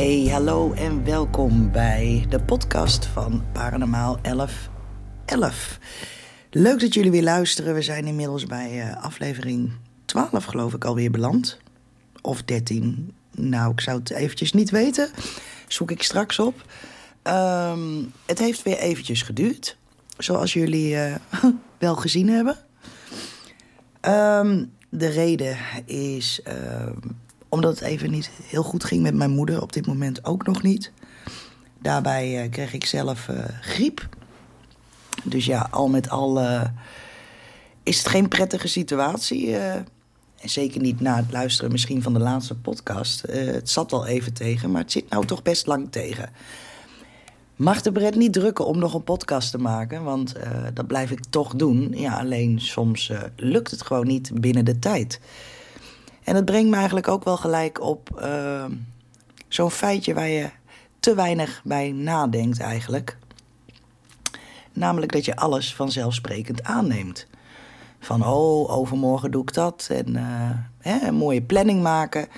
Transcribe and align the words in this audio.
Hey, 0.00 0.28
hallo 0.30 0.72
en 0.72 1.04
welkom 1.04 1.72
bij 1.72 2.26
de 2.28 2.40
podcast 2.40 3.06
van 3.06 3.44
Paranormaal 3.52 4.18
1111. 4.22 5.78
Leuk 6.50 6.80
dat 6.80 6.94
jullie 6.94 7.10
weer 7.10 7.22
luisteren. 7.22 7.74
We 7.74 7.82
zijn 7.82 8.06
inmiddels 8.06 8.46
bij 8.46 8.86
uh, 8.86 9.04
aflevering 9.04 9.72
12, 10.04 10.44
geloof 10.44 10.74
ik, 10.74 10.84
alweer 10.84 11.10
beland. 11.10 11.58
Of 12.20 12.42
13. 12.42 13.14
Nou, 13.30 13.72
ik 13.72 13.80
zou 13.80 13.98
het 13.98 14.10
eventjes 14.10 14.52
niet 14.52 14.70
weten. 14.70 15.10
Zoek 15.68 15.90
ik 15.90 16.02
straks 16.02 16.38
op. 16.38 16.64
Um, 17.22 18.12
het 18.26 18.38
heeft 18.38 18.62
weer 18.62 18.78
eventjes 18.78 19.22
geduurd. 19.22 19.76
Zoals 20.18 20.52
jullie 20.52 20.94
uh, 20.94 21.14
wel 21.78 21.96
gezien 21.96 22.28
hebben. 22.28 22.56
Um, 24.00 24.72
de 24.88 25.08
reden 25.08 25.56
is 25.84 26.40
uh, 26.48 26.86
omdat 27.50 27.78
het 27.78 27.88
even 27.88 28.10
niet 28.10 28.30
heel 28.44 28.62
goed 28.62 28.84
ging 28.84 29.02
met 29.02 29.14
mijn 29.14 29.30
moeder. 29.30 29.62
Op 29.62 29.72
dit 29.72 29.86
moment 29.86 30.24
ook 30.24 30.46
nog 30.46 30.62
niet. 30.62 30.92
Daarbij 31.78 32.44
uh, 32.44 32.50
kreeg 32.50 32.72
ik 32.72 32.84
zelf 32.84 33.28
uh, 33.28 33.38
griep. 33.60 34.08
Dus 35.24 35.46
ja, 35.46 35.68
al 35.70 35.88
met 35.88 36.10
al 36.10 36.40
is 37.82 37.98
het 37.98 38.08
geen 38.08 38.28
prettige 38.28 38.68
situatie. 38.68 39.56
en 39.56 39.86
zeker 40.40 40.80
niet 40.80 41.00
na 41.00 41.16
het 41.16 41.32
luisteren 41.32 41.72
misschien 41.72 42.02
van 42.02 42.12
de 42.12 42.18
laatste 42.18 42.54
podcast. 42.54 43.22
het 43.30 43.70
zat 43.70 43.92
al 43.92 44.06
even 44.06 44.32
tegen, 44.32 44.70
maar 44.70 44.80
het 44.80 44.92
zit 44.92 45.10
nou 45.10 45.26
toch 45.26 45.42
best 45.42 45.66
lang 45.66 45.92
tegen. 45.92 46.30
Mag 47.56 47.82
de 47.82 47.92
Brett 47.92 48.16
niet 48.16 48.32
drukken 48.32 48.66
om 48.66 48.78
nog 48.78 48.94
een 48.94 49.04
podcast 49.04 49.50
te 49.50 49.58
maken, 49.58 50.02
want 50.02 50.34
dat 50.74 50.86
blijf 50.86 51.10
ik 51.10 51.24
toch 51.30 51.54
doen. 51.54 51.92
Ja, 51.94 52.18
alleen 52.18 52.60
soms 52.60 53.12
lukt 53.36 53.70
het 53.70 53.82
gewoon 53.82 54.06
niet 54.06 54.30
binnen 54.40 54.64
de 54.64 54.78
tijd. 54.78 55.20
En 56.30 56.36
dat 56.36 56.44
brengt 56.44 56.70
me 56.70 56.76
eigenlijk 56.76 57.08
ook 57.08 57.24
wel 57.24 57.36
gelijk 57.36 57.80
op 57.80 58.20
uh, 58.22 58.64
zo'n 59.48 59.70
feitje 59.70 60.14
waar 60.14 60.28
je 60.28 60.50
te 61.00 61.14
weinig 61.14 61.60
bij 61.64 61.92
nadenkt 61.92 62.60
eigenlijk. 62.60 63.16
Namelijk 64.72 65.12
dat 65.12 65.24
je 65.24 65.36
alles 65.36 65.74
vanzelfsprekend 65.74 66.64
aanneemt. 66.64 67.26
Van, 68.00 68.26
oh, 68.26 68.70
overmorgen 68.70 69.30
doe 69.30 69.42
ik 69.42 69.54
dat. 69.54 69.88
En 69.92 70.16
hè, 70.78 71.06
een 71.06 71.14
mooie 71.14 71.42
planning 71.42 71.82
maken. 71.82 72.28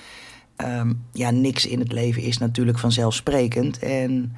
Um, 0.57 1.05
ja, 1.11 1.31
niks 1.31 1.65
in 1.65 1.79
het 1.79 1.91
leven 1.91 2.21
is 2.21 2.37
natuurlijk 2.37 2.79
vanzelfsprekend. 2.79 3.79
En 3.79 4.35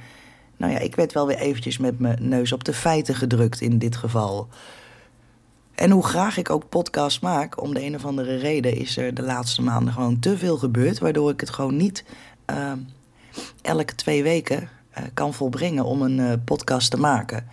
nou 0.58 0.72
ja, 0.72 0.80
ik 0.80 0.96
werd 0.96 1.14
wel 1.14 1.28
weer 1.28 1.38
eventjes 1.38 1.78
met 1.78 2.00
mijn 2.00 2.30
neus 2.30 2.52
op 2.52 2.64
de 2.64 2.74
feiten 2.74 3.16
gedrukt 3.16 3.62
in 3.62 3.78
dit 3.78 3.96
geval. 3.96 4.48
En 5.76 5.92
hoe 5.92 6.06
graag 6.06 6.38
ik 6.38 6.50
ook 6.50 6.70
podcast 6.70 7.22
maak, 7.22 7.62
om 7.62 7.74
de 7.74 7.84
een 7.84 7.96
of 7.96 8.06
andere 8.06 8.36
reden 8.36 8.76
is 8.76 8.98
er 8.98 9.14
de 9.14 9.22
laatste 9.22 9.62
maanden 9.62 9.94
gewoon 9.94 10.20
te 10.20 10.38
veel 10.38 10.58
gebeurd, 10.58 11.00
waardoor 11.00 11.30
ik 11.32 11.40
het 11.40 11.50
gewoon 11.50 11.78
niet 11.78 12.04
uh, 12.50 12.72
elke 13.62 13.96
twee 13.96 14.24
weken 14.24 14.62
uh, 14.62 15.04
kan 15.14 15.34
volbrengen 15.34 15.86
om 15.86 16.02
een 16.02 16.18
uh, 16.18 16.34
podcast 16.46 16.92
te 16.92 16.98
maken. 16.98 17.48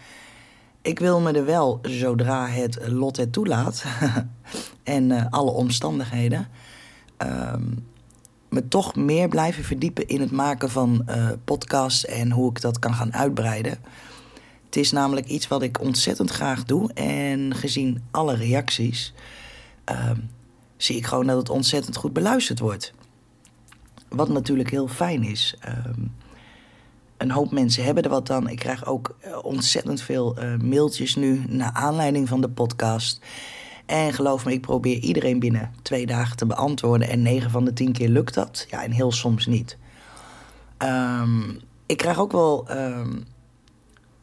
Ik 0.83 0.99
wil 0.99 1.21
me 1.21 1.33
er 1.33 1.45
wel, 1.45 1.79
zodra 1.83 2.49
het 2.49 2.79
lot 2.89 3.17
het 3.17 3.33
toelaat 3.33 3.85
en 4.83 5.31
alle 5.31 5.51
omstandigheden, 5.51 6.49
ehm, 7.17 7.63
me 8.49 8.69
toch 8.69 8.95
meer 8.95 9.29
blijven 9.29 9.65
verdiepen 9.65 10.09
in 10.09 10.21
het 10.21 10.31
maken 10.31 10.71
van 10.71 11.05
podcasts 11.45 12.05
en 12.05 12.31
hoe 12.31 12.51
ik 12.51 12.61
dat 12.61 12.79
kan 12.79 12.95
gaan 12.95 13.15
uitbreiden. 13.15 13.79
Het 14.73 14.81
is 14.81 14.93
namelijk 14.93 15.27
iets 15.27 15.49
wat 15.49 15.63
ik 15.63 15.81
ontzettend 15.81 16.31
graag 16.31 16.65
doe. 16.65 16.93
En 16.93 17.55
gezien 17.55 18.03
alle 18.11 18.35
reacties 18.35 19.13
uh, 19.91 20.11
zie 20.77 20.97
ik 20.97 21.07
gewoon 21.07 21.27
dat 21.27 21.37
het 21.37 21.49
ontzettend 21.49 21.97
goed 21.97 22.13
beluisterd 22.13 22.59
wordt. 22.59 22.93
Wat 24.09 24.29
natuurlijk 24.29 24.71
heel 24.71 24.89
fijn 24.89 25.23
is. 25.23 25.57
Uh, 25.69 25.75
een 27.17 27.31
hoop 27.31 27.51
mensen 27.51 27.85
hebben 27.85 28.03
er 28.03 28.11
wat 28.11 28.31
aan. 28.31 28.49
Ik 28.49 28.59
krijg 28.59 28.87
ook 28.87 29.17
uh, 29.27 29.39
ontzettend 29.45 30.03
veel 30.03 30.43
uh, 30.43 30.57
mailtjes 30.57 31.15
nu 31.15 31.45
naar 31.49 31.73
aanleiding 31.73 32.29
van 32.29 32.41
de 32.41 32.51
podcast. 32.51 33.21
En 33.87 34.13
geloof 34.13 34.45
me, 34.45 34.53
ik 34.53 34.61
probeer 34.61 34.99
iedereen 34.99 35.39
binnen 35.39 35.75
twee 35.83 36.07
dagen 36.07 36.37
te 36.37 36.47
beantwoorden. 36.47 37.09
En 37.09 37.23
negen 37.23 37.51
van 37.51 37.65
de 37.65 37.73
tien 37.73 37.93
keer 37.93 38.09
lukt 38.09 38.35
dat. 38.35 38.67
Ja, 38.71 38.83
en 38.83 38.91
heel 38.91 39.13
soms 39.13 39.47
niet. 39.47 39.79
Um, 40.79 41.61
ik 41.87 41.97
krijg 41.97 42.19
ook 42.19 42.33
wel 42.33 42.67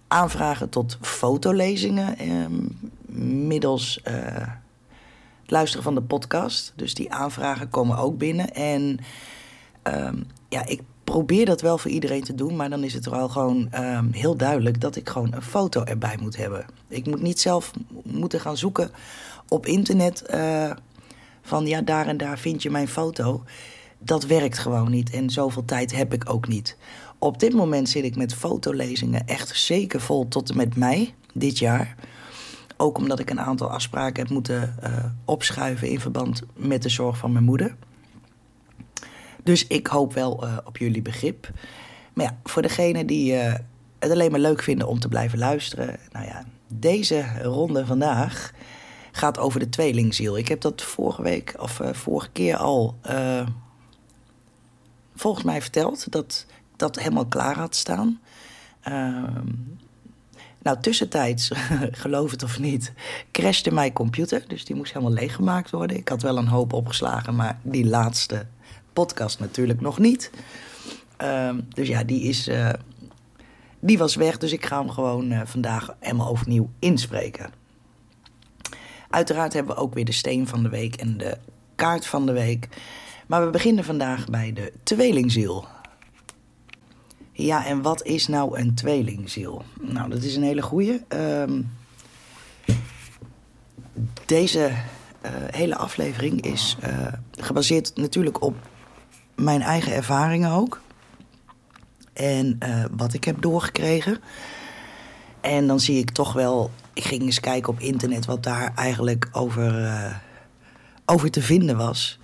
aanvragen 0.10 0.70
tot 0.70 0.98
fotolezingen. 1.02 2.30
Um, 2.30 2.78
middels 3.48 4.02
uh, 4.08 4.14
het 5.42 5.52
luisteren 5.52 5.84
van 5.84 5.96
de 5.96 6.02
podcast. 6.02 6.74
Dus 6.76 6.94
die 6.94 7.12
aanvragen 7.12 7.70
komen 7.70 7.98
ook 7.98 8.18
binnen. 8.18 8.54
En 8.54 9.00
ja, 10.50 10.66
ik 10.66 10.82
probeer 11.04 11.46
dat 11.46 11.62
wel 11.62 11.78
voor 11.78 11.92
iedereen 11.92 12.24
te 12.24 12.36
doen. 12.36 12.56
Maar 12.56 12.70
dan 12.70 12.84
is 12.84 12.94
het 12.94 13.06
wel 13.06 13.30
gewoon 13.30 13.70
heel 14.12 14.36
duidelijk 14.36 14.82
dat 14.82 14.96
ik 14.96 15.10
gewoon 15.10 15.34
een 15.34 15.42
foto 15.42 15.84
erbij 15.84 16.18
moet 16.22 16.38
hebben. 16.38 16.66
Ik 16.88 17.06
moet 17.06 17.22
niet 17.22 17.40
zelf 17.40 17.72
moeten 18.04 18.40
gaan 18.40 18.58
zoeken 18.58 18.92
op 19.48 19.66
internet 19.66 20.24
uh, 20.34 20.72
van 21.42 21.66
ja, 21.66 21.82
daar 21.82 22.08
en 22.08 22.18
daar 22.18 22.40
vind 22.40 22.62
je 22.64 22.70
mijn 22.70 22.88
foto. 22.88 23.44
Dat 24.00 24.26
werkt 24.26 24.58
gewoon 24.58 24.92
niet 24.92 25.10
en 25.10 25.30
zoveel 25.30 25.66
tijd 25.66 25.96
heb 25.96 26.14
ik 26.14 26.30
ook 26.30 26.48
niet. 26.48 26.78
Op 27.20 27.40
dit 27.40 27.54
moment 27.54 27.90
zit 27.90 28.04
ik 28.04 28.16
met 28.16 28.34
fotolezingen 28.34 29.28
echt 29.28 29.58
zeker 29.58 30.02
vol 30.02 30.28
tot 30.28 30.50
en 30.50 30.58
met 30.58 30.76
mei 30.76 31.14
dit 31.34 31.60
jaar. 31.60 31.96
Ook 32.78 32.98
omdat 32.98 33.20
ik 33.20 33.30
een 33.30 33.40
aantal 33.40 33.72
afspraken 33.72 34.24
heb 34.24 34.32
moeten 34.32 34.76
uh, 34.84 35.06
opschuiven 35.26 35.90
in 35.90 36.00
verband 36.00 36.42
met 36.56 36.84
de 36.84 36.90
zorg 36.90 37.18
van 37.18 37.32
mijn 37.32 37.44
moeder. 37.44 37.76
Dus 39.44 39.68
ik 39.68 39.88
hoop 39.88 40.14
wel 40.14 40.44
uh, 40.44 40.58
op 40.64 40.78
jullie 40.78 41.02
begrip. 41.02 41.52
Maar 42.14 42.26
ja, 42.26 42.40
voor 42.44 42.62
degenen 42.62 43.08
die 43.08 43.34
uh, 43.34 43.54
het 44.00 44.12
alleen 44.12 44.32
maar 44.32 44.40
leuk 44.40 44.64
vinden 44.64 44.88
om 44.88 45.00
te 45.00 45.08
blijven 45.08 45.40
luisteren. 45.40 45.98
Nou 46.12 46.26
ja, 46.26 46.46
deze 46.68 47.26
ronde 47.42 47.86
vandaag 47.86 48.52
gaat 49.12 49.38
over 49.38 49.60
de 49.60 49.70
tweelingziel. 49.70 50.38
Ik 50.38 50.48
heb 50.48 50.62
dat 50.62 50.82
vorige 50.82 51.22
week 51.22 51.56
of 51.58 51.82
vorige 51.92 52.30
keer 52.30 52.58
al 52.58 52.96
volgens 55.16 55.44
mij 55.44 55.62
verteld 55.62 56.12
dat 56.12 56.46
dat 56.80 57.00
helemaal 57.00 57.26
klaar 57.26 57.58
had 57.58 57.76
staan. 57.76 58.20
Uh, 58.88 59.24
nou, 60.62 60.78
tussentijds, 60.82 61.52
geloof 61.92 62.32
het 62.32 62.44
of 62.44 62.60
niet, 62.60 62.94
crashte 63.32 63.74
mijn 63.74 63.94
computer. 63.94 64.44
Dus 64.48 64.66
die 64.66 64.76
moest 64.76 64.94
helemaal 64.94 65.14
leeggemaakt 65.14 65.70
worden. 65.70 65.98
Ik 65.98 66.10
had 66.10 66.22
wel 66.22 66.38
een 66.38 66.48
hoop 66.48 66.74
opgeslagen, 66.74 67.36
maar 67.36 67.60
die 67.62 67.86
laatste 67.86 68.46
podcast 68.94 69.40
natuurlijk 69.40 69.82
nog 69.82 70.00
niet. 70.00 70.32
Ehm, 71.18 71.60
dus 71.70 71.88
ja, 71.88 72.04
die 72.04 72.22
is. 72.22 72.48
Uh, 72.48 72.70
die 73.80 73.98
was 73.98 74.16
weg, 74.16 74.38
dus 74.38 74.52
ik 74.52 74.66
ga 74.66 74.80
hem 74.80 74.90
gewoon 74.90 75.48
vandaag 75.48 75.96
helemaal 76.00 76.28
overnieuw 76.28 76.70
inspreken. 76.80 77.50
Uiteraard 79.10 79.54
hebben 79.54 79.76
we 79.76 79.82
ook 79.82 79.94
weer 79.94 80.06
de 80.06 80.12
steen 80.12 80.48
van 80.48 80.64
de 80.64 80.70
week 80.70 80.96
en 80.96 81.18
de 81.18 81.38
kaart 81.76 82.06
van 82.06 82.26
de 82.26 82.32
week. 82.32 82.68
Maar 83.28 83.46
we 83.46 83.52
beginnen 83.52 83.84
vandaag 83.84 84.26
bij 84.26 84.54
de 84.54 84.74
tweelingziel. 84.84 85.68
Ja, 87.40 87.66
en 87.66 87.82
wat 87.82 88.04
is 88.04 88.28
nou 88.28 88.60
een 88.60 88.74
tweelingziel? 88.74 89.64
Nou, 89.82 90.10
dat 90.10 90.24
is 90.24 90.36
een 90.36 90.44
hele 90.44 90.62
goeie. 90.62 91.02
Um, 91.10 91.72
deze 94.26 94.60
uh, 95.26 95.32
hele 95.32 95.76
aflevering 95.76 96.42
is 96.42 96.78
uh, 96.84 97.08
gebaseerd 97.32 97.96
natuurlijk 97.96 98.42
op 98.42 98.56
mijn 99.36 99.62
eigen 99.62 99.94
ervaringen 99.94 100.52
ook. 100.52 100.82
En 102.14 102.58
uh, 102.64 102.86
wat 102.92 103.14
ik 103.14 103.24
heb 103.24 103.42
doorgekregen. 103.42 104.18
En 105.42 105.68
dan 105.68 105.80
zie 105.80 105.98
ik 105.98 106.10
toch 106.10 106.34
wel 106.34 106.72
ik 106.94 107.04
ging 107.04 107.22
eens 107.22 107.40
kijken 107.40 107.74
op 107.74 107.80
internet 107.80 108.26
wat 108.26 108.44
daar 108.44 108.72
eigenlijk 108.76 109.30
over, 109.32 110.22
over 111.06 111.32
te 111.32 111.42
vinden 111.42 111.78
was. 111.78 112.20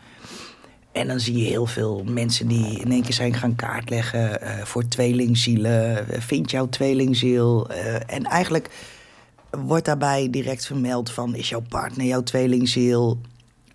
En 0.95 1.07
dan 1.07 1.19
zie 1.19 1.37
je 1.37 1.43
heel 1.43 1.65
veel 1.65 2.03
mensen 2.03 2.47
die 2.47 2.79
in 2.79 2.91
één 2.91 3.01
keer 3.01 3.13
zijn 3.13 3.33
gaan 3.33 3.55
kaartleggen 3.55 4.43
uh, 4.43 4.61
voor 4.63 4.87
tweelingzielen. 4.87 6.05
Vind 6.21 6.51
jouw 6.51 6.69
tweelingziel? 6.69 7.71
Uh, 7.71 7.95
en 7.95 8.23
eigenlijk 8.23 8.69
wordt 9.49 9.85
daarbij 9.85 10.29
direct 10.29 10.65
vermeld 10.65 11.11
van... 11.11 11.35
is 11.35 11.49
jouw 11.49 11.63
partner 11.69 12.05
jouw 12.05 12.23
tweelingziel? 12.23 13.19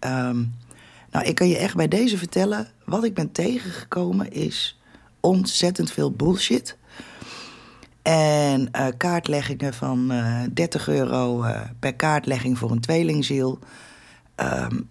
Um, 0.07 0.55
nou, 1.11 1.27
ik 1.27 1.35
kan 1.35 1.49
je 1.49 1.57
echt 1.57 1.77
bij 1.77 1.89
deze 1.89 2.19
vertellen... 2.19 2.69
wat 2.85 3.05
ik 3.05 3.15
ben 3.15 3.33
tegengekomen 3.33 4.33
is 4.33 4.81
ontzettend 5.21 5.93
veel 5.93 6.11
bullshit... 6.11 6.79
En 8.03 8.69
uh, 8.77 8.87
kaartleggingen 8.97 9.75
van 9.75 10.13
uh, 10.13 10.43
30 10.53 10.89
euro 10.89 11.45
per 11.81 11.95
kaartlegging 11.95 12.59
voor 12.59 12.71
een 12.71 12.81
tweelingziel. 12.81 13.59
Um, 14.37 14.89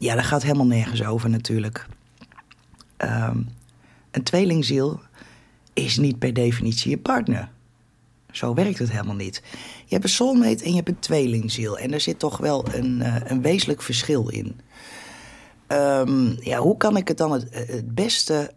ja, 0.00 0.14
dat 0.14 0.24
gaat 0.24 0.42
helemaal 0.42 0.66
nergens 0.66 1.04
over 1.04 1.30
natuurlijk. 1.30 1.86
Um, 2.98 3.48
een 4.10 4.22
tweelingziel 4.22 5.00
is 5.72 5.96
niet 5.96 6.18
per 6.18 6.32
definitie 6.32 6.90
je 6.90 6.98
partner. 6.98 7.50
Zo 8.30 8.54
werkt 8.54 8.78
het 8.78 8.90
helemaal 8.90 9.14
niet. 9.14 9.42
Je 9.84 9.94
hebt 9.94 10.04
een 10.04 10.10
soulmate 10.10 10.64
en 10.64 10.70
je 10.70 10.76
hebt 10.76 10.88
een 10.88 10.98
tweelingziel. 10.98 11.78
En 11.78 11.92
er 11.92 12.00
zit 12.00 12.18
toch 12.18 12.36
wel 12.36 12.74
een, 12.74 13.00
uh, 13.00 13.16
een 13.24 13.42
wezenlijk 13.42 13.82
verschil 13.82 14.28
in. 14.28 14.60
Um, 15.68 16.36
ja, 16.40 16.58
hoe 16.58 16.76
kan 16.76 16.96
ik 16.96 17.08
het 17.08 17.18
dan 17.18 17.32
het, 17.32 17.46
het 17.50 17.94
beste 17.94 18.54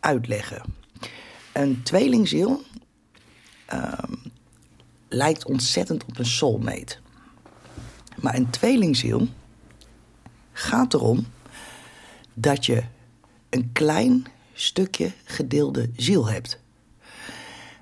uitleggen. 0.00 0.62
Een 1.52 1.82
tweelingziel 1.82 2.62
ehm, 3.66 4.14
lijkt 5.08 5.44
ontzettend 5.44 6.04
op 6.04 6.18
een 6.18 6.26
soulmate. 6.26 6.96
Maar 8.16 8.34
een 8.34 8.50
tweelingziel 8.50 9.28
gaat 10.58 10.94
erom 10.94 11.26
dat 12.34 12.66
je 12.66 12.82
een 13.50 13.70
klein 13.72 14.26
stukje 14.52 15.12
gedeelde 15.24 15.90
ziel 15.96 16.28
hebt. 16.28 16.60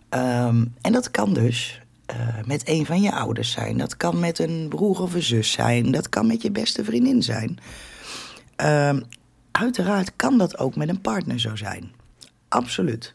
Ehm, 0.09 0.65
en 0.81 0.93
dat 0.93 1.11
kan 1.11 1.35
dus 1.35 1.81
uh, 2.11 2.45
met 2.47 2.69
een 2.69 2.87
van 2.87 3.01
je 3.01 3.13
ouders 3.13 3.51
zijn. 3.51 3.79
Dat 3.79 3.97
kan 3.97 4.21
met 4.21 4.39
een 4.39 4.67
broer 4.69 5.01
of 5.01 5.15
een 5.15 5.23
zus 5.23 5.53
zijn. 5.53 5.91
Dat 5.91 6.09
kan 6.09 6.27
met 6.27 6.43
je 6.43 6.51
beste 6.51 6.85
vriendin 6.85 7.23
zijn. 7.23 7.59
Uh, 8.61 8.97
uiteraard 9.51 10.13
kan 10.17 10.39
dat 10.39 10.59
ook 10.59 10.77
met 10.77 10.89
een 10.89 11.01
partner 11.01 11.41
zo 11.41 11.57
zijn. 11.57 11.93
Absoluut. 12.49 13.15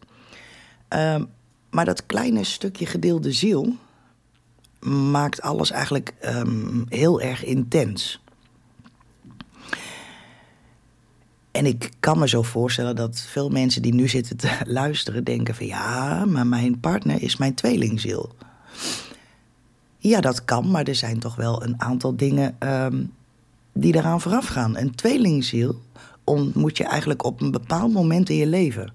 Uh, 0.93 1.21
maar 1.69 1.85
dat 1.85 2.05
kleine 2.05 2.43
stukje 2.43 2.85
gedeelde 2.85 3.31
ziel 3.31 3.75
maakt 5.11 5.41
alles 5.41 5.71
eigenlijk 5.71 6.13
heel 6.89 7.21
erg 7.21 7.43
intens. 7.43 8.21
En 11.51 11.65
ik 11.65 11.89
kan 11.99 12.19
me 12.19 12.27
zo 12.27 12.41
voorstellen 12.41 12.95
dat 12.95 13.19
veel 13.19 13.49
mensen 13.49 13.81
die 13.81 13.93
nu 13.93 14.07
zitten 14.07 14.37
te 14.37 14.57
luisteren 14.65 15.23
denken 15.23 15.55
van 15.55 15.65
ja, 15.65 16.25
maar 16.25 16.47
mijn 16.47 16.79
partner 16.79 17.21
is 17.21 17.37
mijn 17.37 17.53
tweelingziel. 17.53 18.35
Ja, 19.97 20.21
dat 20.21 20.45
kan, 20.45 20.71
maar 20.71 20.83
er 20.83 20.95
zijn 20.95 21.19
toch 21.19 21.35
wel 21.35 21.63
een 21.63 21.81
aantal 21.81 22.15
dingen 22.15 22.55
um, 22.59 23.13
die 23.73 23.95
eraan 23.95 24.21
vooraf 24.21 24.47
gaan. 24.47 24.77
Een 24.77 24.95
tweelingziel 24.95 25.81
ontmoet 26.23 26.77
je 26.77 26.83
eigenlijk 26.83 27.23
op 27.23 27.41
een 27.41 27.51
bepaald 27.51 27.93
moment 27.93 28.29
in 28.29 28.35
je 28.35 28.47
leven. 28.47 28.93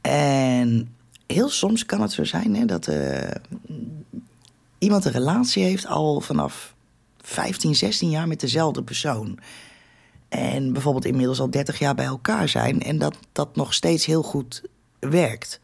En 0.00 0.94
heel 1.26 1.48
soms 1.48 1.86
kan 1.86 2.00
het 2.00 2.12
zo 2.12 2.24
zijn 2.24 2.56
hè, 2.56 2.64
dat 2.64 2.88
uh, 2.88 3.30
iemand 4.78 5.04
een 5.04 5.12
relatie 5.12 5.62
heeft 5.62 5.86
al 5.86 6.20
vanaf 6.20 6.74
15, 7.20 7.74
16 7.74 8.10
jaar 8.10 8.28
met 8.28 8.40
dezelfde 8.40 8.82
persoon. 8.82 9.38
En 10.34 10.72
bijvoorbeeld 10.72 11.04
inmiddels 11.04 11.40
al 11.40 11.50
30 11.50 11.78
jaar 11.78 11.94
bij 11.94 12.04
elkaar 12.04 12.48
zijn 12.48 12.82
en 12.82 12.98
dat 12.98 13.16
dat 13.32 13.56
nog 13.56 13.74
steeds 13.74 14.06
heel 14.06 14.22
goed 14.22 14.62
werkt. 14.98 15.60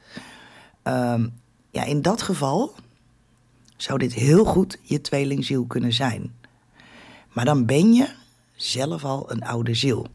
Um, 0.84 1.32
ja, 1.70 1.84
in 1.84 2.02
dat 2.02 2.22
geval 2.22 2.74
zou 3.76 3.98
dit 3.98 4.14
heel 4.14 4.44
goed 4.44 4.78
je 4.82 5.00
tweelingziel 5.00 5.64
kunnen 5.64 5.92
zijn. 5.92 6.34
Maar 7.32 7.44
dan 7.44 7.66
ben 7.66 7.92
je 7.92 8.08
zelf 8.54 9.04
al 9.04 9.30
een 9.30 9.42
oude 9.42 9.74
ziel. 9.74 10.06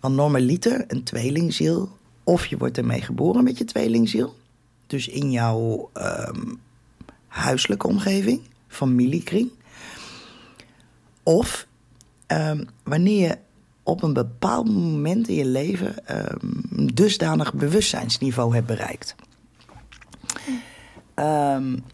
Want 0.00 0.14
normaliter, 0.14 0.84
een 0.86 1.02
tweelingziel, 1.02 1.88
of 2.24 2.46
je 2.46 2.56
wordt 2.56 2.78
ermee 2.78 3.00
geboren 3.00 3.44
met 3.44 3.58
je 3.58 3.64
tweelingziel, 3.64 4.36
dus 4.86 5.08
in 5.08 5.30
jouw 5.30 5.90
um, 5.94 6.60
huiselijke 7.26 7.86
omgeving, 7.86 8.40
familiekring, 8.68 9.50
of 11.22 11.67
um, 12.32 12.68
wanneer 12.82 13.28
je 13.28 13.38
op 13.82 14.02
een 14.02 14.12
bepaald 14.12 14.68
moment 14.68 15.28
in 15.28 15.34
je 15.34 15.46
leven 15.46 15.94
um, 16.32 16.94
dusdanig 16.94 17.54
bewustzijnsniveau 17.54 18.54
hebt 18.54 18.66
bereikt. 18.66 19.14
Um, 21.14 21.84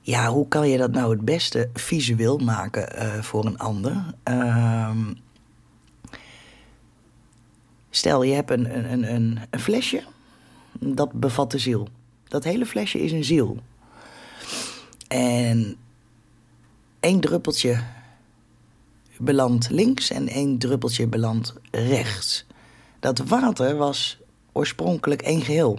ja, 0.00 0.28
hoe 0.28 0.48
kan 0.48 0.68
je 0.68 0.78
dat 0.78 0.90
nou 0.90 1.10
het 1.10 1.24
beste 1.24 1.70
visueel 1.74 2.38
maken 2.38 3.02
uh, 3.02 3.22
voor 3.22 3.46
een 3.46 3.58
ander? 3.58 4.14
Stel, 7.90 8.22
je 8.22 8.34
hebt 8.34 8.50
een, 8.50 8.92
een, 8.92 9.14
een, 9.14 9.38
een 9.50 9.60
flesje, 9.60 10.02
dat 10.80 11.12
bevat 11.12 11.50
de 11.50 11.58
ziel. 11.58 11.88
Dat 12.28 12.44
hele 12.44 12.66
flesje 12.66 13.00
is 13.00 13.12
een 13.12 13.24
ziel. 13.24 13.58
En 15.08 15.76
één 17.00 17.20
druppeltje 17.20 17.82
belandt 19.24 19.70
links 19.70 20.10
en 20.10 20.28
één 20.28 20.58
druppeltje 20.58 21.06
belandt 21.06 21.54
rechts. 21.70 22.46
Dat 23.00 23.18
water 23.18 23.76
was 23.76 24.18
oorspronkelijk 24.52 25.22
één 25.22 25.40
geheel. 25.40 25.78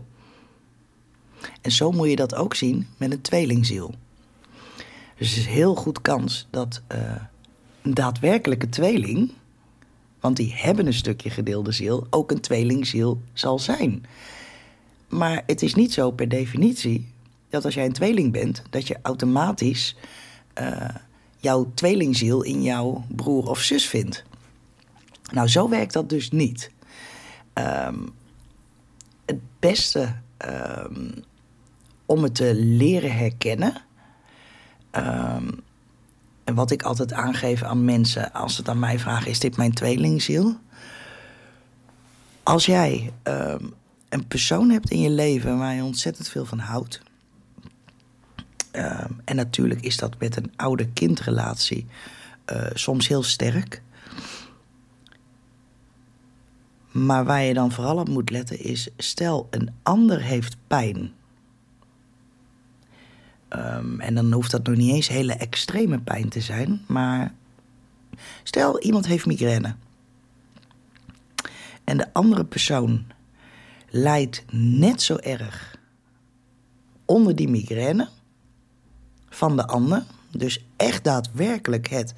En 1.62 1.72
zo 1.72 1.92
moet 1.92 2.10
je 2.10 2.16
dat 2.16 2.36
ook 2.36 2.56
zien 2.56 2.88
met 2.98 3.12
een 3.12 3.22
tweelingziel. 3.22 3.94
Dus 5.18 5.32
er 5.32 5.38
is 5.38 5.46
heel 5.46 5.76
goed 5.76 6.02
kans 6.02 6.48
dat 6.50 6.82
uh, 6.92 7.00
een 7.82 7.94
daadwerkelijke 7.94 8.70
tweeling, 8.70 9.32
want 10.20 10.36
die 10.36 10.54
hebben 10.56 10.86
een 10.86 10.94
stukje 10.94 11.30
gedeelde 11.30 11.72
ziel, 11.72 12.08
ook 12.10 12.32
een 12.32 12.42
tweelingziel 12.42 13.22
zal 13.34 13.60
zijn. 13.60 14.06
Maar 15.10 15.44
het 15.46 15.62
is 15.62 15.76
niet 15.76 15.94
zo 15.94 16.12
per 16.12 16.30
definitie 16.30 17.12
dat 17.50 17.66
als 17.66 17.74
jij 17.74 17.86
een 17.86 17.92
tweeling 17.94 18.32
bent, 18.32 18.62
dat 18.70 18.88
je 18.88 19.00
automatisch 19.02 19.96
uh, 20.62 20.90
jouw 21.44 21.72
tweelingziel 21.74 22.42
in 22.42 22.62
jouw 22.62 23.04
broer 23.08 23.50
of 23.50 23.60
zus 23.60 23.88
vindt. 23.88 24.24
Nou, 25.32 25.48
zo 25.48 25.70
werkt 25.70 25.94
dat 25.94 26.10
dus 26.10 26.32
niet. 26.32 26.72
Um, 27.54 28.14
het 29.26 29.40
beste 29.60 30.16
um, 30.86 31.14
om 32.06 32.24
het 32.24 32.36
te 32.36 32.54
leren 32.56 33.16
herkennen. 33.16 33.82
Um, 34.92 35.62
en 36.44 36.54
wat 36.56 36.72
ik 36.72 36.82
altijd 36.82 37.14
aangeef 37.14 37.64
aan 37.64 37.86
mensen 37.86 38.34
als 38.34 38.54
ze 38.56 38.60
het 38.60 38.70
aan 38.70 38.80
mij 38.80 39.00
vragen: 39.00 39.32
is 39.32 39.40
dit 39.40 39.58
mijn 39.58 39.74
tweelingziel? 39.74 40.58
Als 42.44 42.66
jij 42.66 43.12
een 44.10 44.28
persoon 44.28 44.70
hebt 44.70 44.90
in 44.90 45.00
je 45.00 45.10
leven 45.10 45.58
waar 45.58 45.74
je 45.74 45.84
ontzettend 45.84 46.28
veel 46.28 46.46
van 46.46 46.60
houdt. 46.60 47.02
Um, 48.76 49.22
en 49.26 49.36
natuurlijk 49.36 49.82
is 49.82 49.98
dat 49.98 50.20
met 50.20 50.36
een 50.36 50.52
ouder-kindrelatie 50.56 51.86
uh, 52.54 52.66
soms 52.74 53.08
heel 53.08 53.24
sterk. 53.24 53.82
Maar 56.92 57.26
waar 57.26 57.44
je 57.44 57.54
dan 57.54 57.72
vooral 57.72 57.98
op 57.98 58.10
moet 58.10 58.30
letten 58.30 58.60
is: 58.60 58.90
stel 58.98 59.48
een 59.52 59.70
ander 59.84 60.22
heeft 60.22 60.58
pijn 60.68 61.14
Um, 63.56 64.00
en 64.00 64.16
dan 64.16 64.32
hoeft 64.32 64.52
dat 64.52 64.68
nog 64.68 64.76
niet 64.76 64.94
eens 64.94 65.08
hele 65.08 65.34
extreme 65.34 66.00
pijn 66.00 66.30
te 66.30 66.42
zijn. 66.42 66.82
Maar 66.88 67.34
stel 68.44 68.82
iemand 68.82 69.06
heeft 69.08 69.26
migraine. 69.26 69.76
En 71.84 71.98
de 71.98 72.14
andere 72.14 72.46
persoon 72.46 73.06
lijdt 73.90 74.46
net 74.52 75.02
zo 75.02 75.16
erg 75.16 75.78
onder 77.06 77.36
die 77.36 77.50
migraine 77.50 78.10
van 79.34 79.56
de 79.56 79.68
ander. 79.68 80.04
Dus 80.32 80.66
echt 80.76 81.04
daadwerkelijk 81.04 81.88
het 81.88 82.14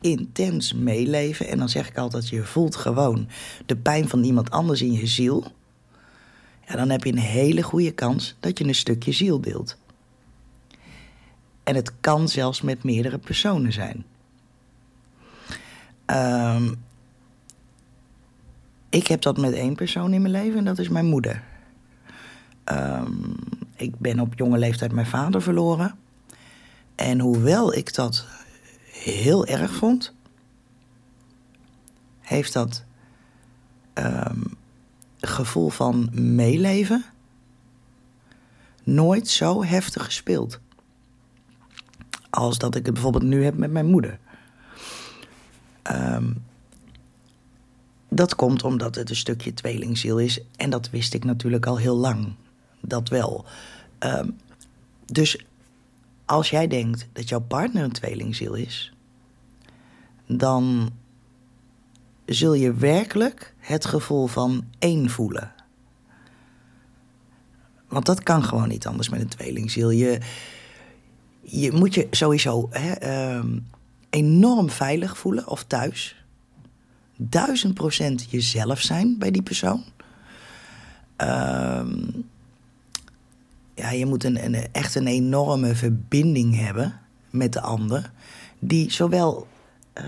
intens 0.00 0.72
meeleven. 0.72 1.48
En 1.48 1.58
dan 1.58 1.68
zeg 1.68 1.88
ik 1.88 1.98
altijd, 1.98 2.28
je 2.28 2.44
voelt 2.44 2.76
gewoon 2.76 3.28
de 3.66 3.76
pijn 3.76 4.08
van 4.08 4.24
iemand 4.24 4.50
anders 4.50 4.82
in 4.82 4.92
je 4.92 5.06
ziel. 5.06 5.44
Ja, 6.66 6.76
dan 6.76 6.90
heb 6.90 7.04
je 7.04 7.12
een 7.12 7.18
hele 7.18 7.62
goede 7.62 7.92
kans 7.92 8.36
dat 8.40 8.58
je 8.58 8.64
een 8.64 8.74
stukje 8.74 9.12
ziel 9.12 9.40
deelt. 9.40 9.76
En 11.64 11.74
het 11.74 11.92
kan 12.00 12.28
zelfs 12.28 12.62
met 12.62 12.82
meerdere 12.82 13.18
personen 13.18 13.72
zijn. 13.72 14.04
Um, 16.06 16.84
ik 18.88 19.06
heb 19.06 19.22
dat 19.22 19.36
met 19.36 19.52
één 19.52 19.74
persoon 19.74 20.12
in 20.12 20.22
mijn 20.22 20.32
leven 20.32 20.58
en 20.58 20.64
dat 20.64 20.78
is 20.78 20.88
mijn 20.88 21.06
moeder. 21.06 21.42
Um, 22.64 23.34
ik 23.76 23.98
ben 23.98 24.20
op 24.20 24.32
jonge 24.36 24.58
leeftijd 24.58 24.92
mijn 24.92 25.06
vader 25.06 25.42
verloren. 25.42 25.98
En 26.96 27.20
hoewel 27.20 27.74
ik 27.74 27.94
dat 27.94 28.26
heel 28.90 29.46
erg 29.46 29.72
vond, 29.72 30.14
heeft 32.20 32.52
dat 32.52 32.84
um, 33.94 34.56
gevoel 35.20 35.68
van 35.68 36.08
meeleven 36.12 37.04
nooit 38.82 39.28
zo 39.28 39.64
heftig 39.64 40.04
gespeeld 40.04 40.60
als 42.30 42.58
dat 42.58 42.74
ik 42.74 42.84
het 42.84 42.94
bijvoorbeeld 42.94 43.24
nu 43.24 43.44
heb 43.44 43.56
met 43.56 43.70
mijn 43.70 43.86
moeder. 43.86 44.18
Um, 45.92 46.44
dat 48.08 48.34
komt 48.34 48.64
omdat 48.64 48.94
het 48.94 49.10
een 49.10 49.16
stukje 49.16 49.54
tweelingziel 49.54 50.18
is. 50.18 50.40
En 50.56 50.70
dat 50.70 50.90
wist 50.90 51.14
ik 51.14 51.24
natuurlijk 51.24 51.66
al 51.66 51.76
heel 51.76 51.96
lang. 51.96 52.34
Dat 52.80 53.08
wel. 53.08 53.44
Um, 53.98 54.36
dus 55.06 55.44
als 56.26 56.50
jij 56.50 56.66
denkt 56.66 57.08
dat 57.12 57.28
jouw 57.28 57.40
partner 57.40 57.84
een 57.84 57.92
tweelingziel 57.92 58.54
is, 58.54 58.92
dan 60.26 60.90
zul 62.24 62.54
je 62.54 62.74
werkelijk 62.74 63.54
het 63.58 63.84
gevoel 63.84 64.26
van 64.26 64.64
één 64.78 65.10
voelen. 65.10 65.52
Want 67.88 68.06
dat 68.06 68.22
kan 68.22 68.44
gewoon 68.44 68.68
niet 68.68 68.86
anders 68.86 69.08
met 69.08 69.20
een 69.20 69.28
tweelingziel. 69.28 69.90
Je, 69.90 70.20
je 71.40 71.72
moet 71.72 71.94
je 71.94 72.06
sowieso 72.10 72.68
hè, 72.70 73.36
um, 73.36 73.66
enorm 74.10 74.70
veilig 74.70 75.18
voelen 75.18 75.48
of 75.48 75.64
thuis. 75.64 76.24
duizend 77.16 77.74
procent 77.74 78.30
jezelf 78.30 78.80
zijn 78.80 79.18
bij 79.18 79.30
die 79.30 79.42
persoon. 79.42 79.84
Ehm, 81.16 82.15
ja, 83.76 83.90
je 83.90 84.06
moet 84.06 84.24
een, 84.24 84.44
een, 84.44 84.72
echt 84.72 84.94
een 84.94 85.06
enorme 85.06 85.74
verbinding 85.74 86.56
hebben 86.56 87.00
met 87.30 87.52
de 87.52 87.60
ander. 87.60 88.12
Die 88.58 88.92
zowel 88.92 89.46
uh, 89.98 90.04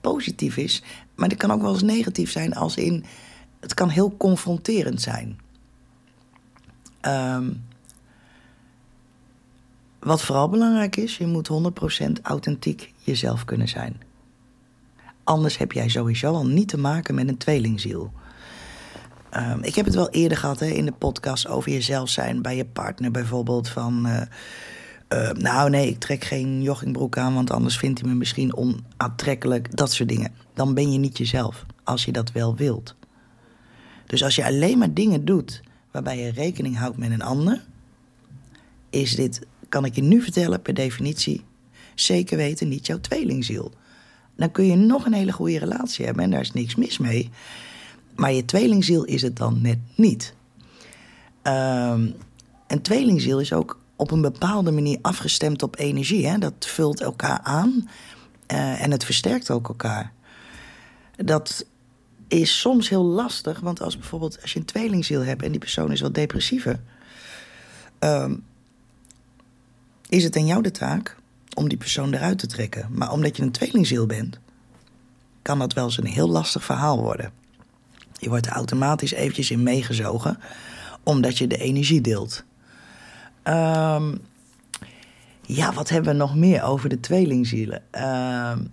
positief 0.00 0.56
is, 0.56 0.82
maar 1.14 1.28
die 1.28 1.38
kan 1.38 1.50
ook 1.50 1.62
wel 1.62 1.72
eens 1.72 1.82
negatief 1.82 2.30
zijn. 2.30 2.54
Als 2.54 2.76
in, 2.76 3.04
het 3.60 3.74
kan 3.74 3.88
heel 3.88 4.16
confronterend 4.16 5.02
zijn. 5.02 5.38
Um, 7.02 7.64
wat 9.98 10.22
vooral 10.22 10.48
belangrijk 10.48 10.96
is, 10.96 11.16
je 11.16 11.26
moet 11.26 11.50
100% 12.08 12.22
authentiek 12.22 12.92
jezelf 13.02 13.44
kunnen 13.44 13.68
zijn. 13.68 14.00
Anders 15.24 15.58
heb 15.58 15.72
jij 15.72 15.88
sowieso 15.88 16.32
al 16.32 16.46
niet 16.46 16.68
te 16.68 16.78
maken 16.78 17.14
met 17.14 17.28
een 17.28 17.36
tweelingziel. 17.36 18.12
Um, 19.36 19.62
ik 19.62 19.74
heb 19.74 19.84
het 19.84 19.94
wel 19.94 20.10
eerder 20.10 20.38
gehad 20.38 20.60
hè, 20.60 20.66
in 20.66 20.84
de 20.84 20.92
podcast 20.92 21.48
over 21.48 21.72
jezelf 21.72 22.08
zijn 22.08 22.42
bij 22.42 22.56
je 22.56 22.64
partner 22.64 23.10
bijvoorbeeld. 23.10 23.68
Van, 23.68 24.06
uh, 24.06 24.20
uh, 25.08 25.30
nou 25.30 25.70
nee, 25.70 25.88
ik 25.88 25.98
trek 25.98 26.24
geen 26.24 26.62
joggingbroek 26.62 27.18
aan, 27.18 27.34
want 27.34 27.50
anders 27.50 27.78
vindt 27.78 28.00
hij 28.00 28.08
me 28.08 28.14
misschien 28.14 28.56
onaantrekkelijk. 28.56 29.76
Dat 29.76 29.92
soort 29.92 30.08
dingen. 30.08 30.32
Dan 30.54 30.74
ben 30.74 30.92
je 30.92 30.98
niet 30.98 31.18
jezelf, 31.18 31.66
als 31.84 32.04
je 32.04 32.12
dat 32.12 32.32
wel 32.32 32.56
wilt. 32.56 32.94
Dus 34.06 34.22
als 34.22 34.36
je 34.36 34.44
alleen 34.44 34.78
maar 34.78 34.94
dingen 34.94 35.24
doet 35.24 35.62
waarbij 35.90 36.18
je 36.18 36.30
rekening 36.30 36.78
houdt 36.78 36.96
met 36.96 37.10
een 37.10 37.22
ander, 37.22 37.64
is 38.90 39.14
dit 39.14 39.46
kan 39.68 39.84
ik 39.84 39.94
je 39.94 40.02
nu 40.02 40.22
vertellen, 40.22 40.62
per 40.62 40.74
definitie, 40.74 41.44
zeker 41.94 42.36
weten 42.36 42.68
niet 42.68 42.86
jouw 42.86 43.00
tweelingziel. 43.00 43.72
Dan 44.36 44.50
kun 44.50 44.66
je 44.66 44.76
nog 44.76 45.06
een 45.06 45.12
hele 45.12 45.32
goede 45.32 45.58
relatie 45.58 46.04
hebben 46.04 46.24
en 46.24 46.30
daar 46.30 46.40
is 46.40 46.52
niks 46.52 46.74
mis 46.74 46.98
mee. 46.98 47.30
Maar 48.16 48.32
je 48.32 48.44
tweelingziel 48.44 49.04
is 49.04 49.22
het 49.22 49.36
dan 49.36 49.62
net 49.62 49.78
niet. 49.94 50.34
Um, 51.42 52.14
een 52.66 52.82
tweelingziel 52.82 53.40
is 53.40 53.52
ook 53.52 53.78
op 53.96 54.10
een 54.10 54.20
bepaalde 54.20 54.70
manier 54.70 54.98
afgestemd 55.02 55.62
op 55.62 55.78
energie. 55.78 56.26
Hè? 56.26 56.38
Dat 56.38 56.54
vult 56.58 57.00
elkaar 57.00 57.40
aan 57.42 57.88
uh, 58.52 58.82
en 58.82 58.90
het 58.90 59.04
versterkt 59.04 59.50
ook 59.50 59.68
elkaar. 59.68 60.12
Dat 61.16 61.66
is 62.28 62.60
soms 62.60 62.88
heel 62.88 63.04
lastig, 63.04 63.60
want 63.60 63.80
als 63.80 63.98
bijvoorbeeld 63.98 64.42
als 64.42 64.52
je 64.52 64.58
een 64.58 64.64
tweelingziel 64.64 65.20
hebt 65.20 65.42
en 65.42 65.50
die 65.50 65.60
persoon 65.60 65.92
is 65.92 66.00
wat 66.00 66.14
depressiever. 66.14 66.80
Um, 67.98 68.44
is 70.08 70.24
het 70.24 70.36
aan 70.36 70.46
jou 70.46 70.62
de 70.62 70.70
taak 70.70 71.16
om 71.54 71.68
die 71.68 71.78
persoon 71.78 72.14
eruit 72.14 72.38
te 72.38 72.46
trekken. 72.46 72.88
Maar 72.90 73.12
omdat 73.12 73.36
je 73.36 73.42
een 73.42 73.50
tweelingziel 73.50 74.06
bent, 74.06 74.38
kan 75.42 75.58
dat 75.58 75.72
wel 75.72 75.84
eens 75.84 75.98
een 75.98 76.06
heel 76.06 76.28
lastig 76.28 76.64
verhaal 76.64 77.02
worden. 77.02 77.32
Je 78.18 78.28
wordt 78.28 78.46
automatisch 78.46 79.12
eventjes 79.12 79.50
in 79.50 79.62
meegezogen, 79.62 80.38
omdat 81.02 81.38
je 81.38 81.46
de 81.46 81.58
energie 81.58 82.00
deelt. 82.00 82.44
Um, 83.44 84.18
ja, 85.42 85.72
wat 85.72 85.88
hebben 85.88 86.12
we 86.12 86.18
nog 86.18 86.36
meer 86.36 86.62
over 86.62 86.88
de 86.88 87.00
tweelingzielen? 87.00 87.82
Um, 87.92 88.70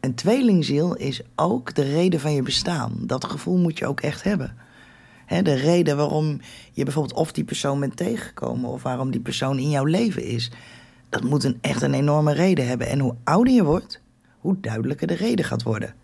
een 0.00 0.14
tweelingziel 0.14 0.94
is 0.94 1.20
ook 1.36 1.74
de 1.74 1.82
reden 1.82 2.20
van 2.20 2.32
je 2.32 2.42
bestaan. 2.42 2.92
Dat 3.00 3.24
gevoel 3.24 3.56
moet 3.56 3.78
je 3.78 3.86
ook 3.86 4.00
echt 4.00 4.22
hebben 4.22 4.56
de 5.30 5.54
reden 5.54 5.96
waarom 5.96 6.40
je 6.72 6.84
bijvoorbeeld 6.84 7.18
of 7.18 7.32
die 7.32 7.44
persoon 7.44 7.80
bent 7.80 7.96
tegengekomen 7.96 8.70
of 8.70 8.82
waarom 8.82 9.10
die 9.10 9.20
persoon 9.20 9.58
in 9.58 9.70
jouw 9.70 9.84
leven 9.84 10.24
is. 10.24 10.50
Dat 11.08 11.22
moet 11.22 11.44
een, 11.44 11.58
echt 11.60 11.82
een 11.82 11.94
enorme 11.94 12.32
reden 12.32 12.66
hebben. 12.66 12.88
En 12.88 12.98
hoe 12.98 13.14
ouder 13.24 13.54
je 13.54 13.64
wordt, 13.64 14.00
hoe 14.38 14.60
duidelijker 14.60 15.06
de 15.06 15.14
reden 15.14 15.44
gaat 15.44 15.62
worden. 15.62 15.94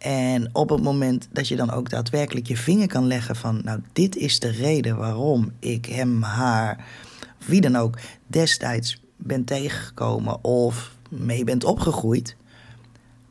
En 0.00 0.54
op 0.54 0.68
het 0.68 0.82
moment 0.82 1.28
dat 1.32 1.48
je 1.48 1.56
dan 1.56 1.70
ook 1.70 1.90
daadwerkelijk 1.90 2.46
je 2.46 2.56
vinger 2.56 2.86
kan 2.86 3.06
leggen 3.06 3.36
van, 3.36 3.60
nou, 3.64 3.80
dit 3.92 4.16
is 4.16 4.38
de 4.38 4.50
reden 4.50 4.96
waarom 4.96 5.52
ik 5.58 5.86
hem, 5.86 6.22
haar, 6.22 6.84
wie 7.46 7.60
dan 7.60 7.76
ook, 7.76 7.98
destijds 8.26 9.02
ben 9.16 9.44
tegengekomen 9.44 10.44
of 10.44 10.96
mee 11.08 11.44
bent 11.44 11.64
opgegroeid. 11.64 12.36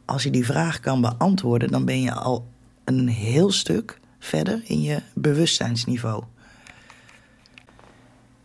Als 0.05 0.23
je 0.23 0.29
die 0.29 0.45
vraag 0.45 0.79
kan 0.79 1.01
beantwoorden, 1.01 1.71
dan 1.71 1.85
ben 1.85 2.01
je 2.01 2.13
al 2.13 2.47
een 2.83 3.07
heel 3.07 3.51
stuk 3.51 3.99
verder 4.19 4.61
in 4.63 4.81
je 4.81 5.01
bewustzijnsniveau. 5.13 6.23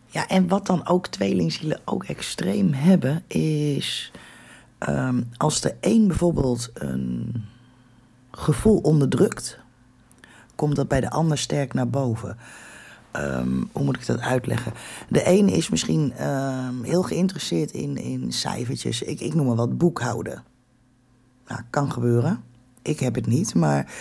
Ja, 0.07 0.27
en 0.27 0.47
wat 0.47 0.65
dan 0.65 0.87
ook 0.87 1.07
tweelingzielen 1.07 1.79
ook 1.85 2.03
extreem 2.03 2.73
hebben, 2.73 3.23
is 3.27 4.11
um, 4.89 5.29
als 5.37 5.61
de 5.61 5.75
een 5.81 6.07
bijvoorbeeld 6.07 6.69
een 6.73 7.45
gevoel 8.37 8.77
onderdrukt, 8.77 9.59
komt 10.55 10.75
dat 10.75 10.87
bij 10.87 11.01
de 11.01 11.09
ander 11.09 11.37
sterk 11.37 11.73
naar 11.73 11.89
boven. 11.89 12.37
Um, 13.13 13.69
hoe 13.71 13.83
moet 13.83 13.95
ik 13.95 14.05
dat 14.05 14.19
uitleggen? 14.19 14.73
De 15.09 15.27
een 15.27 15.49
is 15.49 15.69
misschien 15.69 16.27
um, 16.27 16.83
heel 16.83 17.03
geïnteresseerd 17.03 17.71
in, 17.71 17.97
in 17.97 18.31
cijfertjes. 18.31 19.01
Ik, 19.01 19.19
ik 19.19 19.33
noem 19.33 19.45
maar 19.45 19.55
wat 19.55 19.77
boekhouden. 19.77 20.43
Nou, 21.47 21.61
kan 21.69 21.91
gebeuren. 21.91 22.43
Ik 22.81 22.99
heb 22.99 23.15
het 23.15 23.27
niet, 23.27 23.53
maar 23.53 23.93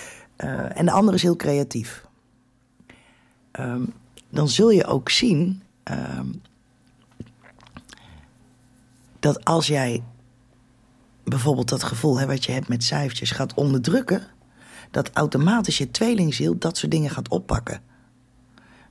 uh, 0.45 0.79
en 0.79 0.85
de 0.85 0.93
andere 0.93 1.17
is 1.17 1.23
heel 1.23 1.37
creatief. 1.37 2.07
Um, 3.61 3.93
dan 4.31 4.49
zul 4.49 4.71
je 4.71 4.85
ook 4.85 5.11
zien 5.11 5.63
dat 9.21 9.45
als 9.45 9.67
jij 9.67 10.03
bijvoorbeeld 11.25 11.69
dat 11.69 11.83
gevoel 11.83 12.19
hè, 12.19 12.27
wat 12.27 12.45
je 12.45 12.53
hebt 12.53 12.69
met 12.69 12.85
cijfertjes 12.85 13.31
gaat 13.31 13.55
onderdrukken, 13.55 14.23
dat 14.91 15.11
automatisch 15.13 15.79
je 15.79 15.91
tweelingziel 15.91 16.59
dat 16.59 16.77
soort 16.77 16.93
dingen 16.93 17.11
gaat 17.11 17.29
oppakken. 17.29 17.81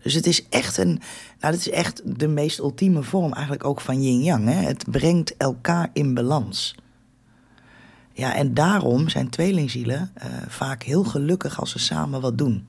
Dus 0.01 0.13
het 0.13 0.25
is 0.25 0.47
echt 0.49 0.77
een, 0.77 1.01
nou, 1.39 1.53
dit 1.53 1.67
is 1.67 1.69
echt 1.69 2.01
de 2.19 2.27
meest 2.27 2.59
ultieme 2.59 3.03
vorm 3.03 3.33
eigenlijk 3.33 3.65
ook 3.65 3.81
van 3.81 4.03
yin-yang. 4.03 4.65
Het 4.65 4.91
brengt 4.91 5.37
elkaar 5.37 5.89
in 5.93 6.13
balans. 6.13 6.75
Ja, 8.13 8.35
en 8.35 8.53
daarom 8.53 9.09
zijn 9.09 9.29
tweelingzielen 9.29 10.11
uh, 10.17 10.23
vaak 10.47 10.83
heel 10.83 11.03
gelukkig 11.03 11.59
als 11.59 11.71
ze 11.71 11.79
samen 11.79 12.21
wat 12.21 12.37
doen. 12.37 12.67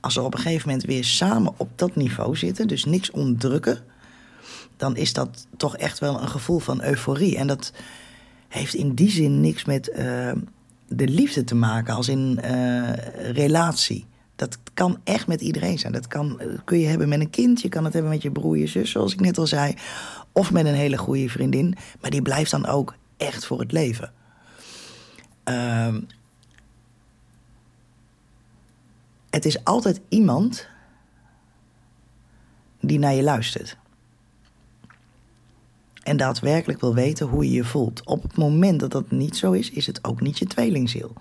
Als 0.00 0.14
ze 0.14 0.22
op 0.22 0.34
een 0.34 0.40
gegeven 0.40 0.68
moment 0.68 0.86
weer 0.86 1.04
samen 1.04 1.54
op 1.56 1.78
dat 1.78 1.96
niveau 1.96 2.36
zitten, 2.36 2.68
dus 2.68 2.84
niks 2.84 3.10
onderdrukken, 3.10 3.78
dan 4.76 4.96
is 4.96 5.12
dat 5.12 5.46
toch 5.56 5.76
echt 5.76 5.98
wel 5.98 6.20
een 6.20 6.28
gevoel 6.28 6.58
van 6.58 6.82
euforie. 6.82 7.36
En 7.36 7.46
dat 7.46 7.72
heeft 8.52 8.74
in 8.74 8.94
die 8.94 9.10
zin 9.10 9.40
niks 9.40 9.64
met 9.64 9.88
uh, 9.88 10.32
de 10.88 11.08
liefde 11.08 11.44
te 11.44 11.54
maken, 11.54 11.94
als 11.94 12.08
in 12.08 12.40
uh, 12.44 12.92
relatie. 13.32 14.06
Dat 14.36 14.58
kan 14.74 15.00
echt 15.04 15.26
met 15.26 15.40
iedereen 15.40 15.78
zijn. 15.78 15.92
Dat 15.92 16.06
kan, 16.06 16.40
kun 16.64 16.78
je 16.78 16.86
hebben 16.86 17.08
met 17.08 17.20
een 17.20 17.30
kind, 17.30 17.62
je 17.62 17.68
kan 17.68 17.84
het 17.84 17.92
hebben 17.92 18.10
met 18.10 18.22
je 18.22 18.30
broer, 18.30 18.58
je 18.58 18.66
zus, 18.66 18.90
zoals 18.90 19.12
ik 19.12 19.20
net 19.20 19.38
al 19.38 19.46
zei. 19.46 19.74
Of 20.32 20.52
met 20.52 20.66
een 20.66 20.74
hele 20.74 20.98
goede 20.98 21.28
vriendin. 21.28 21.76
Maar 22.00 22.10
die 22.10 22.22
blijft 22.22 22.50
dan 22.50 22.66
ook 22.66 22.94
echt 23.16 23.46
voor 23.46 23.60
het 23.60 23.72
leven. 23.72 24.12
Uh, 25.48 25.96
het 29.30 29.44
is 29.44 29.64
altijd 29.64 30.00
iemand 30.08 30.68
die 32.80 32.98
naar 32.98 33.14
je 33.14 33.22
luistert. 33.22 33.76
En 36.02 36.16
daadwerkelijk 36.16 36.80
wil 36.80 36.94
weten 36.94 37.26
hoe 37.26 37.44
je 37.44 37.52
je 37.52 37.64
voelt. 37.64 38.02
Op 38.04 38.22
het 38.22 38.36
moment 38.36 38.80
dat 38.80 38.90
dat 38.90 39.10
niet 39.10 39.36
zo 39.36 39.52
is, 39.52 39.70
is 39.70 39.86
het 39.86 40.04
ook 40.04 40.20
niet 40.20 40.38
je 40.38 40.46
tweelingziel. 40.46 41.12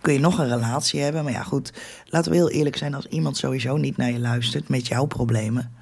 Kun 0.00 0.12
je 0.12 0.18
nog 0.18 0.38
een 0.38 0.48
relatie 0.48 1.00
hebben, 1.00 1.24
maar 1.24 1.32
ja 1.32 1.42
goed, 1.42 1.72
laten 2.06 2.30
we 2.30 2.36
heel 2.36 2.50
eerlijk 2.50 2.76
zijn, 2.76 2.94
als 2.94 3.06
iemand 3.06 3.36
sowieso 3.36 3.76
niet 3.76 3.96
naar 3.96 4.10
je 4.10 4.18
luistert 4.18 4.68
met 4.68 4.86
jouw 4.86 5.04
problemen, 5.04 5.72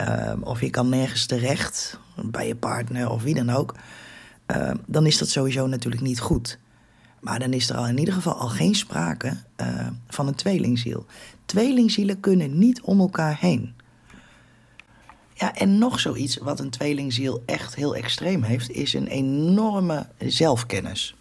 uh, 0.00 0.32
of 0.40 0.60
je 0.60 0.70
kan 0.70 0.88
nergens 0.88 1.26
terecht 1.26 1.98
bij 2.22 2.46
je 2.46 2.56
partner 2.56 3.10
of 3.10 3.22
wie 3.22 3.34
dan 3.34 3.50
ook, 3.50 3.74
uh, 4.56 4.70
dan 4.86 5.06
is 5.06 5.18
dat 5.18 5.28
sowieso 5.28 5.66
natuurlijk 5.66 6.02
niet 6.02 6.20
goed. 6.20 6.58
Maar 7.20 7.38
dan 7.38 7.52
is 7.52 7.70
er 7.70 7.76
al 7.76 7.86
in 7.86 7.98
ieder 7.98 8.14
geval 8.14 8.34
al 8.34 8.48
geen 8.48 8.74
sprake 8.74 9.36
uh, 9.60 9.86
van 10.08 10.26
een 10.26 10.34
tweelingziel. 10.34 11.06
Tweelingzielen 11.44 12.20
kunnen 12.20 12.58
niet 12.58 12.80
om 12.80 13.00
elkaar 13.00 13.36
heen. 13.40 13.74
Ja, 15.40 15.54
en 15.54 15.78
nog 15.78 16.00
zoiets 16.00 16.36
wat 16.36 16.60
een 16.60 16.70
tweelingziel 16.70 17.42
echt 17.46 17.74
heel 17.74 17.96
extreem 17.96 18.42
heeft, 18.42 18.70
is 18.70 18.94
een 18.94 19.06
enorme 19.06 20.06
zelfkennis. 20.18 21.14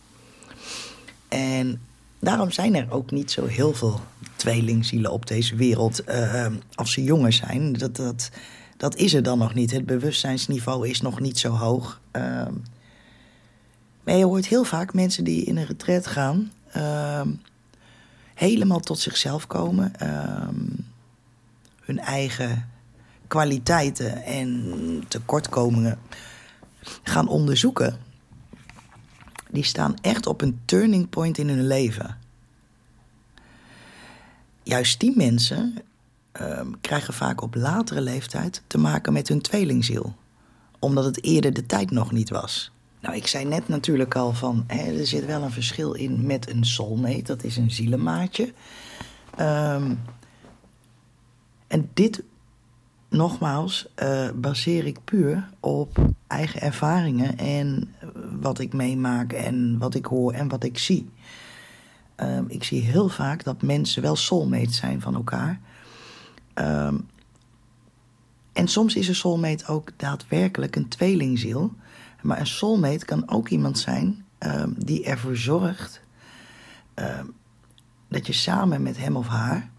En 1.27 1.81
daarom 2.19 2.51
zijn 2.51 2.75
er 2.75 2.91
ook 2.91 3.11
niet 3.11 3.31
zo 3.31 3.45
heel 3.45 3.73
veel 3.73 4.01
tweelingzielen 4.35 5.11
op 5.11 5.27
deze 5.27 5.55
wereld 5.55 6.09
uh, 6.09 6.45
als 6.73 6.91
ze 6.91 7.03
jonger 7.03 7.33
zijn. 7.33 7.73
Dat, 7.73 7.95
dat, 7.95 8.29
dat 8.77 8.95
is 8.95 9.13
er 9.13 9.23
dan 9.23 9.37
nog 9.37 9.53
niet. 9.53 9.71
Het 9.71 9.85
bewustzijnsniveau 9.85 10.87
is 10.87 11.01
nog 11.01 11.19
niet 11.19 11.39
zo 11.39 11.49
hoog. 11.49 11.99
Uh, 12.11 12.47
maar 14.03 14.15
je 14.15 14.25
hoort 14.25 14.47
heel 14.47 14.63
vaak 14.63 14.93
mensen 14.93 15.23
die 15.23 15.43
in 15.43 15.57
een 15.57 15.65
retret 15.65 16.07
gaan, 16.07 16.51
uh, 16.75 17.21
helemaal 18.33 18.79
tot 18.79 18.99
zichzelf 18.99 19.47
komen, 19.47 19.93
uh, 20.03 20.47
hun 21.79 21.99
eigen 21.99 22.69
kwaliteiten 23.29 24.23
en 24.23 25.03
tekortkomingen 25.07 25.99
gaan 27.03 27.27
onderzoeken. 27.27 27.97
die 29.51 29.63
staan 29.63 29.93
echt 30.01 30.27
op 30.27 30.41
een 30.41 30.59
turning 30.65 31.09
point 31.09 31.37
in 31.37 31.49
hun 31.49 31.67
leven. 31.67 32.17
Juist 34.63 34.99
die 34.99 35.13
mensen 35.15 35.75
uh, 36.41 36.61
krijgen 36.81 37.13
vaak 37.13 37.41
op 37.41 37.55
latere 37.55 38.01
leeftijd 38.01 38.61
te 38.67 38.77
maken 38.77 39.13
met 39.13 39.27
hun 39.27 39.41
tweelingziel, 39.41 40.15
omdat 40.79 41.05
het 41.05 41.23
eerder 41.23 41.53
de 41.53 41.65
tijd 41.65 41.91
nog 41.91 42.11
niet 42.11 42.29
was. 42.29 42.71
Nou, 43.01 43.15
ik 43.15 43.27
zei 43.27 43.45
net 43.45 43.67
natuurlijk 43.67 44.15
al 44.15 44.33
van, 44.33 44.63
hè, 44.67 44.99
er 44.99 45.07
zit 45.07 45.25
wel 45.25 45.43
een 45.43 45.51
verschil 45.51 45.93
in 45.93 46.25
met 46.25 46.49
een 46.49 46.65
soulmate, 46.65 47.21
dat 47.21 47.43
is 47.43 47.57
een 47.57 47.71
zielenmaatje. 47.71 48.53
Um, 49.39 49.99
en 51.67 51.89
dit, 51.93 52.23
nogmaals, 53.09 53.87
uh, 54.03 54.29
baseer 54.35 54.85
ik 54.85 55.03
puur 55.03 55.49
op 55.59 55.97
eigen 56.27 56.61
ervaringen 56.61 57.37
en 57.37 57.95
wat 58.39 58.59
ik 58.59 58.73
meemaak 58.73 59.33
en 59.33 59.77
wat 59.77 59.95
ik 59.95 60.05
hoor 60.05 60.33
en 60.33 60.47
wat 60.47 60.63
ik 60.63 60.77
zie. 60.77 61.09
Um, 62.17 62.45
ik 62.47 62.63
zie 62.63 62.81
heel 62.81 63.09
vaak 63.09 63.43
dat 63.43 63.61
mensen 63.61 64.01
wel 64.01 64.15
soulmates 64.15 64.77
zijn 64.77 65.01
van 65.01 65.15
elkaar. 65.15 65.59
Um, 66.55 67.07
en 68.53 68.67
soms 68.67 68.95
is 68.95 69.07
een 69.07 69.15
soulmate 69.15 69.65
ook 69.65 69.91
daadwerkelijk 69.95 70.75
een 70.75 70.87
tweelingziel. 70.87 71.73
Maar 72.21 72.39
een 72.39 72.47
soulmate 72.47 73.05
kan 73.05 73.29
ook 73.29 73.49
iemand 73.49 73.79
zijn 73.79 74.25
um, 74.39 74.75
die 74.77 75.03
ervoor 75.03 75.37
zorgt 75.37 76.01
dat 78.09 78.27
je 78.27 78.33
samen 78.33 78.81
met 78.81 78.97
hem 78.97 79.15
of 79.15 79.27
haar 79.27 79.69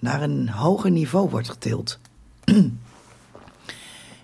naar 0.00 0.22
een 0.22 0.48
hoger 0.48 0.90
niveau 0.90 1.30
wordt 1.30 1.50
getild. 1.50 1.98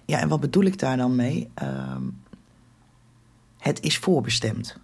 ja, 0.05 0.19
en 0.19 0.29
wat 0.29 0.41
bedoel 0.41 0.65
ik 0.65 0.79
daar 0.79 0.97
dan 0.97 1.15
mee? 1.15 1.49
Um, 1.63 2.23
het 3.59 3.81
is 3.81 3.99
voorbestemd. 3.99 4.77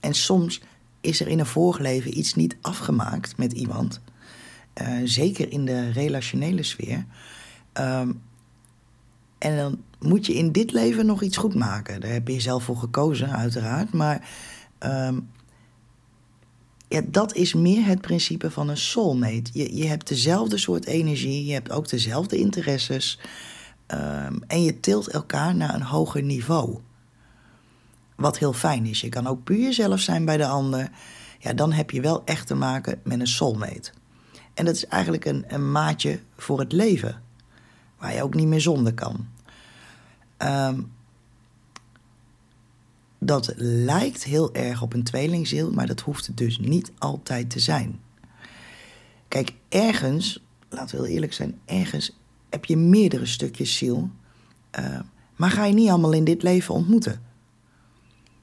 En 0.00 0.14
soms 0.14 0.60
is 1.00 1.20
er 1.20 1.28
in 1.28 1.38
een 1.38 1.46
vorig 1.46 1.78
leven 1.78 2.18
iets 2.18 2.34
niet 2.34 2.56
afgemaakt 2.60 3.36
met 3.36 3.52
iemand. 3.52 4.00
Uh, 4.82 4.88
zeker 5.04 5.52
in 5.52 5.64
de 5.64 5.90
relationele 5.90 6.62
sfeer. 6.62 7.04
Um, 7.74 8.22
en 9.38 9.56
dan 9.56 9.82
moet 9.98 10.26
je 10.26 10.34
in 10.34 10.52
dit 10.52 10.72
leven 10.72 11.06
nog 11.06 11.22
iets 11.22 11.36
goed 11.36 11.54
maken. 11.54 12.00
Daar 12.00 12.12
heb 12.12 12.28
je 12.28 12.40
zelf 12.40 12.64
voor 12.64 12.76
gekozen, 12.76 13.30
uiteraard. 13.30 13.92
Maar 13.92 14.28
um, 14.78 15.28
ja, 16.90 17.00
dat 17.06 17.34
is 17.34 17.54
meer 17.54 17.84
het 17.84 18.00
principe 18.00 18.50
van 18.50 18.68
een 18.68 18.76
soulmate. 18.76 19.50
Je, 19.52 19.76
je 19.76 19.86
hebt 19.86 20.08
dezelfde 20.08 20.58
soort 20.58 20.86
energie, 20.86 21.44
je 21.44 21.52
hebt 21.52 21.70
ook 21.70 21.88
dezelfde 21.88 22.36
interesses. 22.36 23.18
Um, 23.86 24.42
en 24.46 24.62
je 24.62 24.80
tilt 24.80 25.08
elkaar 25.08 25.54
naar 25.54 25.74
een 25.74 25.82
hoger 25.82 26.22
niveau. 26.22 26.78
Wat 28.16 28.38
heel 28.38 28.52
fijn 28.52 28.86
is. 28.86 29.00
Je 29.00 29.08
kan 29.08 29.26
ook 29.26 29.44
puur 29.44 29.62
jezelf 29.62 30.00
zijn 30.00 30.24
bij 30.24 30.36
de 30.36 30.46
ander. 30.46 30.90
Ja, 31.38 31.52
dan 31.52 31.72
heb 31.72 31.90
je 31.90 32.00
wel 32.00 32.24
echt 32.24 32.46
te 32.46 32.54
maken 32.54 33.00
met 33.04 33.20
een 33.20 33.26
soulmate. 33.26 33.90
En 34.54 34.64
dat 34.64 34.74
is 34.74 34.86
eigenlijk 34.86 35.24
een, 35.24 35.44
een 35.48 35.72
maatje 35.72 36.20
voor 36.36 36.58
het 36.58 36.72
leven. 36.72 37.22
Waar 37.98 38.14
je 38.14 38.22
ook 38.22 38.34
niet 38.34 38.46
meer 38.46 38.60
zonder 38.60 38.94
kan. 38.94 39.28
Um, 40.38 40.92
dat 43.22 43.52
lijkt 43.56 44.24
heel 44.24 44.54
erg 44.54 44.82
op 44.82 44.92
een 44.92 45.02
tweelingziel, 45.02 45.70
maar 45.72 45.86
dat 45.86 46.00
hoeft 46.00 46.26
het 46.26 46.36
dus 46.36 46.58
niet 46.58 46.92
altijd 46.98 47.50
te 47.50 47.58
zijn. 47.58 48.00
Kijk, 49.28 49.52
ergens, 49.68 50.44
laten 50.68 50.96
we 50.96 51.04
heel 51.04 51.14
eerlijk 51.14 51.32
zijn, 51.32 51.58
ergens 51.64 52.18
heb 52.48 52.64
je 52.64 52.76
meerdere 52.76 53.26
stukjes 53.26 53.76
ziel, 53.76 54.10
uh, 54.78 55.00
maar 55.36 55.50
ga 55.50 55.64
je 55.64 55.74
niet 55.74 55.88
allemaal 55.88 56.12
in 56.12 56.24
dit 56.24 56.42
leven 56.42 56.74
ontmoeten. 56.74 57.22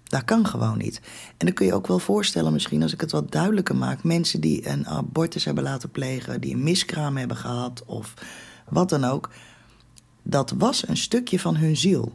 Dat 0.03 0.23
kan 0.23 0.47
gewoon 0.47 0.77
niet. 0.77 1.01
En 1.37 1.45
dan 1.45 1.53
kun 1.53 1.65
je 1.65 1.73
ook 1.73 1.87
wel 1.87 1.99
voorstellen, 1.99 2.53
misschien 2.53 2.81
als 2.81 2.93
ik 2.93 3.01
het 3.01 3.11
wat 3.11 3.31
duidelijker 3.31 3.75
maak, 3.75 4.03
mensen 4.03 4.41
die 4.41 4.69
een 4.69 4.87
abortus 4.87 5.45
hebben 5.45 5.63
laten 5.63 5.91
plegen, 5.91 6.41
die 6.41 6.53
een 6.53 6.63
miskraam 6.63 7.17
hebben 7.17 7.37
gehad 7.37 7.83
of 7.85 8.13
wat 8.69 8.89
dan 8.89 9.03
ook, 9.03 9.29
dat 10.23 10.53
was 10.57 10.87
een 10.87 10.97
stukje 10.97 11.39
van 11.39 11.55
hun 11.55 11.77
ziel. 11.77 12.13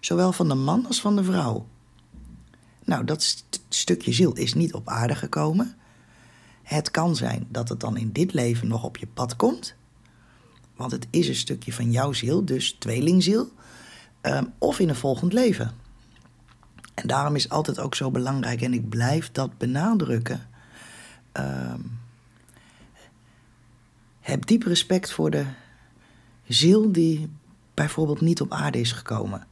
Zowel 0.00 0.32
van 0.32 0.48
de 0.48 0.54
man 0.54 0.86
als 0.86 1.00
van 1.00 1.16
de 1.16 1.24
vrouw. 1.24 1.66
Nou, 2.84 3.04
dat 3.04 3.22
st 3.22 3.64
stukje 3.68 4.12
ziel 4.12 4.32
is 4.32 4.54
niet 4.54 4.74
op 4.74 4.88
aarde 4.88 5.14
gekomen. 5.14 5.76
Het 6.62 6.90
kan 6.90 7.16
zijn 7.16 7.46
dat 7.48 7.68
het 7.68 7.80
dan 7.80 7.96
in 7.96 8.12
dit 8.12 8.32
leven 8.32 8.68
nog 8.68 8.84
op 8.84 8.96
je 8.96 9.06
pad 9.06 9.36
komt. 9.36 9.74
Want 10.76 10.92
het 10.92 11.06
is 11.10 11.28
een 11.28 11.34
stukje 11.34 11.72
van 11.72 11.90
jouw 11.90 12.12
ziel, 12.12 12.44
dus 12.44 12.72
tweelingziel. 12.72 13.52
Um, 14.22 14.52
of 14.58 14.78
in 14.78 14.88
een 14.88 14.94
volgend 14.94 15.32
leven. 15.32 15.72
En 16.94 17.06
daarom 17.06 17.34
is 17.34 17.48
altijd 17.48 17.78
ook 17.78 17.94
zo 17.94 18.10
belangrijk, 18.10 18.62
en 18.62 18.72
ik 18.72 18.88
blijf 18.88 19.32
dat 19.32 19.58
benadrukken. 19.58 20.48
Um, 21.32 22.00
heb 24.20 24.46
diep 24.46 24.62
respect 24.62 25.12
voor 25.12 25.30
de 25.30 25.44
ziel 26.48 26.92
die 26.92 27.30
bijvoorbeeld 27.74 28.20
niet 28.20 28.40
op 28.40 28.52
aarde 28.52 28.80
is 28.80 28.92
gekomen. 28.92 29.46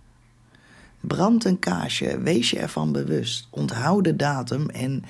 Brand 1.00 1.44
een 1.44 1.58
kaarsje, 1.58 2.20
wees 2.20 2.50
je 2.50 2.58
ervan 2.58 2.92
bewust. 2.92 3.48
Onthoud 3.50 4.04
de 4.04 4.16
datum 4.16 4.68
en 4.68 5.04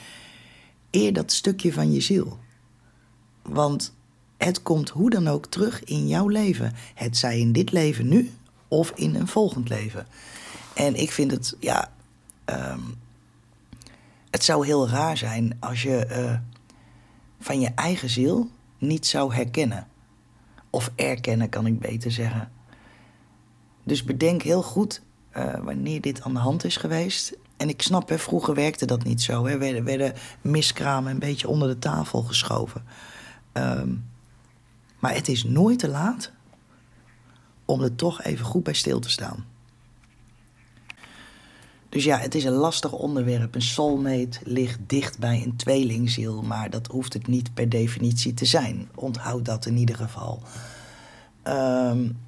eer 0.91 1.13
dat 1.13 1.33
stukje 1.33 1.73
van 1.73 1.93
je 1.93 2.01
ziel. 2.01 2.39
Want 3.43 3.95
het 4.37 4.63
komt 4.63 4.89
hoe 4.89 5.11
dan 5.11 5.29
ook 5.29 5.47
terug 5.47 5.85
in 5.85 6.09
jouw 6.09 6.29
leven. 6.29 6.73
Het 6.95 7.17
zij 7.17 7.39
in 7.39 7.53
dit 7.53 7.73
leven 7.73 8.09
nu 8.09 8.31
of 8.69 8.91
in 8.91 9.15
een 9.15 9.29
volgend 9.29 9.69
leven. 9.69 10.07
En 10.75 10.95
ik 10.95 11.11
vind 11.11 11.31
het, 11.31 11.57
ja. 11.59 11.93
Um, 12.47 12.99
het 14.31 14.45
zou 14.45 14.67
heel 14.67 14.89
raar 14.89 15.17
zijn 15.17 15.57
als 15.61 15.83
je 15.83 16.07
uh, 16.11 16.39
van 17.41 17.61
je 17.61 17.71
eigen 17.75 18.11
ziel 18.11 18.51
niet 18.79 19.07
zou 19.07 19.35
herkennen. 19.35 19.87
Of 20.71 20.93
erkennen, 20.95 21.49
kan 21.49 21.67
ik 21.67 21.79
beter 21.79 22.11
zeggen. 22.11 22.53
Dus 23.85 24.05
bedenk 24.05 24.43
heel 24.43 24.63
goed 24.63 25.03
uh, 25.37 25.55
wanneer 25.63 26.01
dit 26.01 26.23
aan 26.23 26.35
de 26.35 26.39
hand 26.39 26.65
is 26.65 26.77
geweest. 26.77 27.37
En 27.57 27.69
ik 27.69 27.83
snap, 27.83 28.09
hè, 28.09 28.19
vroeger 28.19 28.55
werkte 28.55 28.87
dat 28.87 29.05
niet 29.05 29.23
zo. 29.23 29.47
Hè. 29.47 29.59
Werden, 29.59 30.15
miskramen 30.41 31.13
een 31.13 31.19
beetje 31.19 31.49
onder 31.49 31.69
de 31.69 31.79
tafel 31.79 32.23
geschoven. 32.23 32.85
Um, 33.53 34.09
maar 34.99 35.15
het 35.15 35.29
is 35.29 35.45
nooit 35.45 35.79
te 35.79 35.89
laat 35.89 36.31
om 37.65 37.83
er 37.83 37.95
toch 37.95 38.23
even 38.23 38.45
goed 38.45 38.63
bij 38.63 38.75
stil 38.75 39.01
te 39.01 39.11
staan. 39.11 39.45
Dus 41.89 42.05
ja, 42.05 42.19
het 42.19 42.35
is 42.35 42.45
een 42.45 42.53
lastig 42.53 42.93
onderwerp. 42.93 43.55
Een 43.55 43.63
soulmate 43.63 44.39
ligt 44.45 44.79
dicht 44.87 45.19
bij 45.19 45.43
een 45.45 45.57
tweelingziel, 45.57 46.43
maar 46.43 46.71
dat 46.71 46.87
hoeft 46.87 47.13
het 47.13 47.27
niet 47.27 47.55
per 47.55 47.69
definitie 47.69 48.35
te 48.35 48.45
zijn. 48.45 48.89
Onthoud 48.95 49.45
dat 49.45 49.67
in 49.67 49.77
ieder 49.77 49.97
geval. 49.97 50.43
Um, 51.45 52.19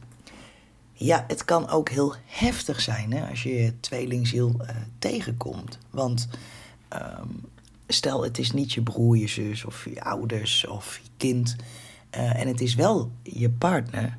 ja, 1.02 1.24
het 1.28 1.44
kan 1.44 1.68
ook 1.68 1.88
heel 1.88 2.14
heftig 2.24 2.80
zijn 2.80 3.12
hè, 3.12 3.28
als 3.28 3.42
je 3.42 3.54
je 3.54 3.80
tweelingziel 3.80 4.56
uh, 4.60 4.68
tegenkomt. 4.98 5.78
Want 5.90 6.28
um, 6.92 7.40
stel, 7.86 8.22
het 8.22 8.38
is 8.38 8.52
niet 8.52 8.72
je 8.72 8.82
broer, 8.82 9.16
je 9.16 9.28
zus 9.28 9.64
of 9.64 9.84
je 9.84 10.02
ouders 10.02 10.66
of 10.66 11.00
je 11.02 11.08
kind. 11.16 11.56
Uh, 12.16 12.40
en 12.40 12.48
het 12.48 12.60
is 12.60 12.74
wel 12.74 13.10
je 13.22 13.50
partner. 13.50 14.18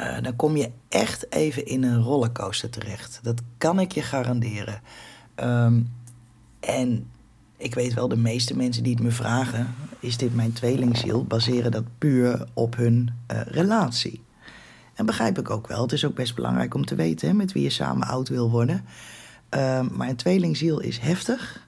Uh, 0.00 0.22
dan 0.22 0.36
kom 0.36 0.56
je 0.56 0.70
echt 0.88 1.32
even 1.32 1.66
in 1.66 1.82
een 1.82 2.02
rollercoaster 2.02 2.70
terecht. 2.70 3.20
Dat 3.22 3.40
kan 3.58 3.80
ik 3.80 3.92
je 3.92 4.02
garanderen. 4.02 4.80
Um, 5.36 5.92
en 6.60 7.10
ik 7.56 7.74
weet 7.74 7.94
wel, 7.94 8.08
de 8.08 8.16
meeste 8.16 8.56
mensen 8.56 8.82
die 8.82 8.94
het 8.94 9.02
me 9.02 9.10
vragen: 9.10 9.74
is 10.00 10.16
dit 10.16 10.34
mijn 10.34 10.52
tweelingziel? 10.52 11.24
baseren 11.24 11.70
dat 11.70 11.84
puur 11.98 12.48
op 12.54 12.76
hun 12.76 13.10
relatie. 13.46 14.24
En 14.96 15.06
begrijp 15.06 15.38
ik 15.38 15.50
ook 15.50 15.66
wel. 15.66 15.82
Het 15.82 15.92
is 15.92 16.04
ook 16.04 16.14
best 16.14 16.34
belangrijk 16.34 16.74
om 16.74 16.84
te 16.84 16.94
weten 16.94 17.28
hè, 17.28 17.34
met 17.34 17.52
wie 17.52 17.62
je 17.62 17.70
samen 17.70 18.06
oud 18.06 18.28
wil 18.28 18.50
worden. 18.50 18.84
Um, 19.50 19.90
maar 19.92 20.08
een 20.08 20.16
tweelingziel 20.16 20.80
is 20.80 20.98
heftig. 20.98 21.66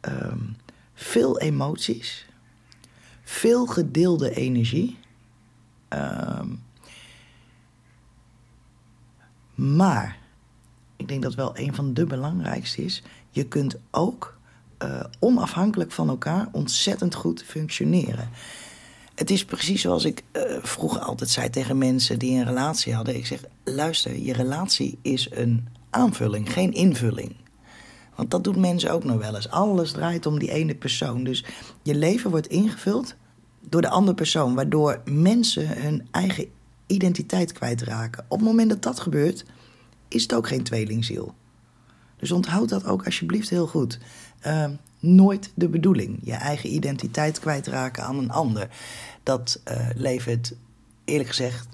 Um, 0.00 0.56
veel 0.94 1.40
emoties. 1.40 2.26
Veel 3.22 3.66
gedeelde 3.66 4.34
energie. 4.34 4.98
Um, 5.88 6.62
maar, 9.54 10.16
ik 10.96 11.08
denk 11.08 11.22
dat 11.22 11.34
wel 11.34 11.58
een 11.58 11.74
van 11.74 11.94
de 11.94 12.04
belangrijkste 12.04 12.84
is. 12.84 13.02
Je 13.30 13.44
kunt 13.44 13.76
ook 13.90 14.38
uh, 14.82 15.04
onafhankelijk 15.18 15.92
van 15.92 16.08
elkaar 16.08 16.48
ontzettend 16.52 17.14
goed 17.14 17.42
functioneren. 17.42 18.28
Het 19.14 19.30
is 19.30 19.44
precies 19.44 19.80
zoals 19.80 20.04
ik 20.04 20.22
uh, 20.32 20.42
vroeger 20.62 21.00
altijd 21.00 21.30
zei 21.30 21.50
tegen 21.50 21.78
mensen 21.78 22.18
die 22.18 22.38
een 22.38 22.44
relatie 22.44 22.94
hadden. 22.94 23.16
Ik 23.16 23.26
zeg, 23.26 23.40
luister, 23.64 24.18
je 24.18 24.32
relatie 24.32 24.98
is 25.02 25.28
een 25.30 25.68
aanvulling, 25.90 26.52
geen 26.52 26.72
invulling. 26.72 27.36
Want 28.14 28.30
dat 28.30 28.44
doen 28.44 28.60
mensen 28.60 28.90
ook 28.90 29.04
nog 29.04 29.18
wel 29.18 29.34
eens. 29.34 29.50
Alles 29.50 29.92
draait 29.92 30.26
om 30.26 30.38
die 30.38 30.50
ene 30.50 30.74
persoon. 30.74 31.24
Dus 31.24 31.44
je 31.82 31.94
leven 31.94 32.30
wordt 32.30 32.46
ingevuld 32.46 33.14
door 33.60 33.80
de 33.80 33.88
andere 33.88 34.16
persoon, 34.16 34.54
waardoor 34.54 35.02
mensen 35.04 35.82
hun 35.82 36.08
eigen 36.10 36.46
identiteit 36.86 37.52
kwijtraken. 37.52 38.24
Op 38.28 38.38
het 38.38 38.46
moment 38.48 38.70
dat 38.70 38.82
dat 38.82 39.00
gebeurt, 39.00 39.44
is 40.08 40.22
het 40.22 40.34
ook 40.34 40.48
geen 40.48 40.62
tweelingziel. 40.62 41.34
Dus 42.16 42.32
onthoud 42.32 42.68
dat 42.68 42.86
ook 42.86 43.04
alsjeblieft 43.04 43.50
heel 43.50 43.66
goed. 43.66 43.98
Uh, 44.46 44.64
nooit 45.06 45.52
de 45.54 45.68
bedoeling. 45.68 46.18
Je 46.22 46.32
eigen 46.32 46.74
identiteit 46.74 47.38
kwijtraken 47.38 48.04
aan 48.04 48.18
een 48.18 48.30
ander. 48.30 48.68
Dat 49.22 49.60
uh, 49.68 49.88
levert, 49.94 50.54
eerlijk 51.04 51.28
gezegd, 51.28 51.68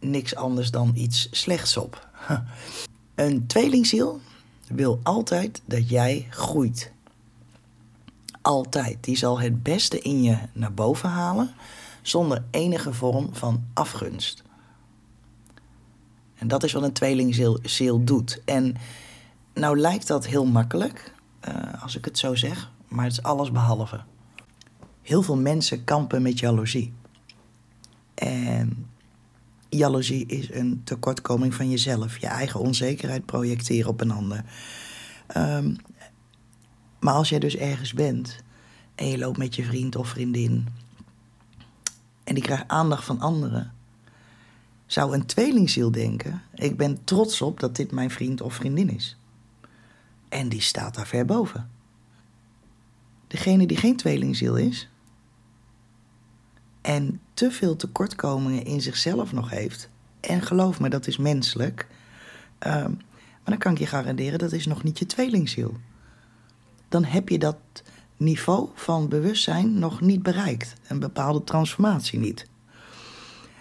niks 0.00 0.34
anders 0.34 0.70
dan 0.70 0.92
iets 0.94 1.28
slechts 1.30 1.76
op. 1.76 2.08
een 3.14 3.46
tweelingziel 3.46 4.20
wil 4.68 5.00
altijd 5.02 5.62
dat 5.64 5.88
jij 5.88 6.26
groeit. 6.30 6.92
Altijd. 8.42 8.96
Die 9.00 9.16
zal 9.16 9.40
het 9.40 9.62
beste 9.62 10.00
in 10.00 10.22
je 10.22 10.38
naar 10.52 10.74
boven 10.74 11.08
halen 11.08 11.54
zonder 12.02 12.44
enige 12.50 12.92
vorm 12.92 13.28
van 13.34 13.64
afgunst. 13.74 14.42
En 16.34 16.48
dat 16.48 16.62
is 16.62 16.72
wat 16.72 16.82
een 16.82 16.92
tweelingziel 16.92 18.04
doet. 18.04 18.40
En 18.44 18.76
nou 19.54 19.78
lijkt 19.78 20.06
dat 20.06 20.26
heel 20.26 20.46
makkelijk, 20.46 21.12
uh, 21.48 21.82
als 21.82 21.96
ik 21.96 22.04
het 22.04 22.18
zo 22.18 22.34
zeg, 22.34 22.72
maar 22.88 23.04
het 23.04 23.12
is 23.12 23.22
alles 23.22 23.52
behalve. 23.52 24.00
Heel 25.02 25.22
veel 25.22 25.36
mensen 25.36 25.84
kampen 25.84 26.22
met 26.22 26.38
jaloezie. 26.38 26.92
En 28.14 28.86
jaloezie 29.68 30.26
is 30.26 30.52
een 30.52 30.80
tekortkoming 30.84 31.54
van 31.54 31.70
jezelf. 31.70 32.18
Je 32.18 32.26
eigen 32.26 32.60
onzekerheid 32.60 33.26
projecteren 33.26 33.90
op 33.90 34.00
een 34.00 34.10
ander. 34.10 34.44
Um, 35.36 35.76
maar 37.00 37.14
als 37.14 37.28
jij 37.28 37.38
dus 37.38 37.56
ergens 37.56 37.92
bent 37.92 38.36
en 38.94 39.06
je 39.06 39.18
loopt 39.18 39.38
met 39.38 39.54
je 39.54 39.64
vriend 39.64 39.96
of 39.96 40.08
vriendin 40.08 40.68
en 42.24 42.34
die 42.34 42.42
krijgt 42.42 42.68
aandacht 42.68 43.04
van 43.04 43.20
anderen, 43.20 43.72
zou 44.86 45.14
een 45.14 45.26
tweelingziel 45.26 45.90
denken: 45.90 46.42
ik 46.54 46.76
ben 46.76 47.04
trots 47.04 47.42
op 47.42 47.60
dat 47.60 47.76
dit 47.76 47.92
mijn 47.92 48.10
vriend 48.10 48.40
of 48.40 48.54
vriendin 48.54 48.90
is. 48.90 49.16
En 50.32 50.48
die 50.48 50.60
staat 50.60 50.94
daar 50.94 51.06
ver 51.06 51.24
boven. 51.24 51.70
Degene 53.26 53.66
die 53.66 53.76
geen 53.76 53.96
tweelingziel 53.96 54.56
is 54.56 54.88
en 56.80 57.20
te 57.34 57.50
veel 57.50 57.76
tekortkomingen 57.76 58.64
in 58.64 58.80
zichzelf 58.80 59.32
nog 59.32 59.50
heeft, 59.50 59.88
en 60.20 60.42
geloof 60.42 60.80
me, 60.80 60.88
dat 60.88 61.06
is 61.06 61.16
menselijk, 61.16 61.86
uh, 62.66 62.74
maar 62.74 63.44
dan 63.44 63.58
kan 63.58 63.72
ik 63.72 63.78
je 63.78 63.86
garanderen 63.86 64.38
dat 64.38 64.52
is 64.52 64.66
nog 64.66 64.82
niet 64.82 64.98
je 64.98 65.06
tweelingziel. 65.06 65.76
Dan 66.88 67.04
heb 67.04 67.28
je 67.28 67.38
dat 67.38 67.56
niveau 68.16 68.68
van 68.74 69.08
bewustzijn 69.08 69.78
nog 69.78 70.00
niet 70.00 70.22
bereikt, 70.22 70.74
een 70.88 70.98
bepaalde 70.98 71.44
transformatie 71.44 72.18
niet. 72.18 72.46